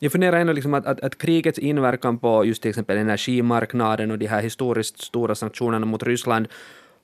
Jag 0.00 0.12
funderar 0.12 0.40
ändå 0.40 0.52
liksom 0.52 0.74
att, 0.74 0.86
att, 0.86 1.00
att, 1.00 1.18
krigets 1.18 1.58
inverkan 1.58 2.18
på 2.18 2.44
just 2.44 2.62
till 2.62 2.68
exempel 2.68 2.96
energimarknaden 2.96 4.10
och 4.10 4.18
de 4.18 4.26
här 4.26 4.42
historiskt 4.42 5.00
stora 5.00 5.34
sanktionerna 5.34 5.86
mot 5.86 6.02
Ryssland 6.02 6.48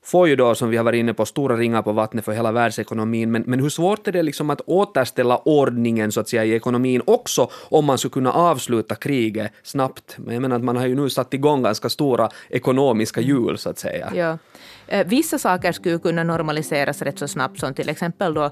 får 0.05 0.29
ju 0.29 0.37
då, 0.37 0.55
som 0.55 0.71
vi 0.71 0.77
har 0.77 0.85
varit 0.85 0.99
inne 0.99 1.15
på, 1.15 1.27
stora 1.27 1.57
ringar 1.57 1.83
på 1.83 1.93
vattnet 1.93 2.25
för 2.25 2.33
hela 2.33 2.53
världsekonomin, 2.53 3.31
men, 3.31 3.43
men 3.47 3.61
hur 3.61 3.69
svårt 3.69 4.09
är 4.09 4.13
det 4.13 4.23
liksom 4.23 4.51
att 4.51 4.61
återställa 4.67 5.39
ordningen 5.39 6.13
så 6.13 6.21
att 6.21 6.29
säga 6.29 6.45
i 6.45 6.53
ekonomin 6.53 7.03
också 7.07 7.51
om 7.53 7.85
man 7.85 7.99
skulle 7.99 8.13
kunna 8.13 8.33
avsluta 8.33 8.95
kriget 8.95 9.53
snabbt? 9.63 10.17
Men 10.19 10.35
jag 10.35 10.41
menar 10.43 10.57
att 10.57 10.65
man 10.65 10.77
har 10.77 10.87
ju 10.87 10.95
nu 10.95 11.11
satt 11.11 11.35
igång 11.35 11.63
ganska 11.63 11.89
stora 11.89 12.29
ekonomiska 12.49 13.21
hjul 13.21 13.59
så 13.59 13.71
att 13.71 13.79
säga. 13.79 14.13
Ja. 14.15 14.39
Eh, 14.87 15.07
vissa 15.07 15.39
saker 15.39 15.73
skulle 15.73 15.99
kunna 15.99 16.25
normaliseras 16.25 17.03
rätt 17.03 17.19
så 17.19 17.29
snabbt, 17.29 17.61
som 17.61 17.75
till 17.75 17.89
exempel 17.89 18.35
då 18.35 18.51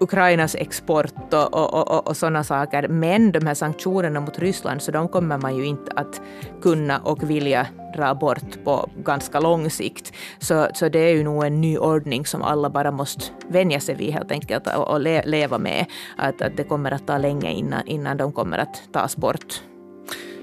Ukrainas 0.00 0.54
export 0.54 1.34
och, 1.34 1.54
och, 1.54 1.88
och, 1.88 2.08
och 2.08 2.16
sådana 2.16 2.44
saker. 2.44 2.88
Men 2.88 3.32
de 3.32 3.46
här 3.46 3.54
sanktionerna 3.54 4.20
mot 4.20 4.38
Ryssland, 4.38 4.82
så 4.82 4.90
de 4.90 5.08
kommer 5.08 5.38
man 5.38 5.56
ju 5.56 5.64
inte 5.64 5.92
att 5.96 6.20
kunna 6.62 6.98
och 6.98 7.30
vilja 7.30 7.66
dra 7.96 8.14
bort 8.14 8.64
på 8.64 8.90
ganska 9.04 9.40
lång 9.40 9.70
sikt. 9.70 10.12
Så, 10.38 10.68
så 10.74 10.88
det 10.88 10.98
är 10.98 11.14
ju 11.14 11.24
nog 11.24 11.44
en 11.44 11.60
ny 11.60 11.78
ordning 11.78 12.26
som 12.26 12.42
alla 12.42 12.70
bara 12.70 12.90
måste 12.90 13.24
vänja 13.48 13.80
sig 13.80 13.94
vid 13.94 14.12
helt 14.12 14.32
enkelt 14.32 14.66
och, 14.76 14.88
och 14.88 15.00
le, 15.00 15.22
leva 15.26 15.58
med. 15.58 15.86
Att, 16.16 16.42
att 16.42 16.56
det 16.56 16.64
kommer 16.64 16.90
att 16.90 17.06
ta 17.06 17.18
länge 17.18 17.52
innan, 17.52 17.86
innan 17.86 18.16
de 18.16 18.32
kommer 18.32 18.58
att 18.58 18.82
tas 18.92 19.16
bort. 19.16 19.62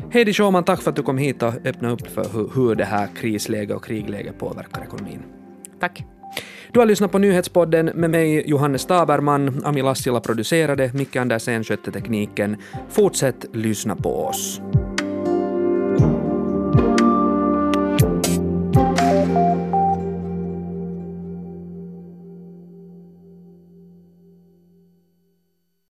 Heidi 0.10 0.34
Schauman, 0.34 0.64
tack 0.64 0.82
för 0.82 0.90
att 0.90 0.96
du 0.96 1.04
kom 1.04 1.18
hit 1.18 1.44
och 1.44 1.54
öppnade 1.66 1.94
upp 1.94 2.08
för 2.08 2.26
hur, 2.34 2.52
hur 2.56 2.76
det 2.76 2.86
här 2.86 3.08
krisläget 3.16 3.76
och 3.76 3.86
krigläget 3.86 4.40
påverkar 4.40 4.84
ekonomin. 4.84 5.24
Tack. 5.80 6.15
Du 6.76 6.80
har 6.80 6.86
lyssnat 6.86 7.12
på 7.12 7.18
nyhetspodden 7.18 7.86
med 7.86 8.10
mig, 8.10 8.50
Johannes 8.50 8.86
Taberman. 8.86 9.62
Ami 9.66 9.82
Lassila 9.82 10.20
producerade, 10.20 10.92
Micke 10.94 11.22
Andersen 11.22 11.64
skötte 11.64 11.92
tekniken. 11.92 12.58
Fortsätt 12.90 13.46
lyssna 13.54 13.96
på 13.96 14.26
oss. 14.26 14.62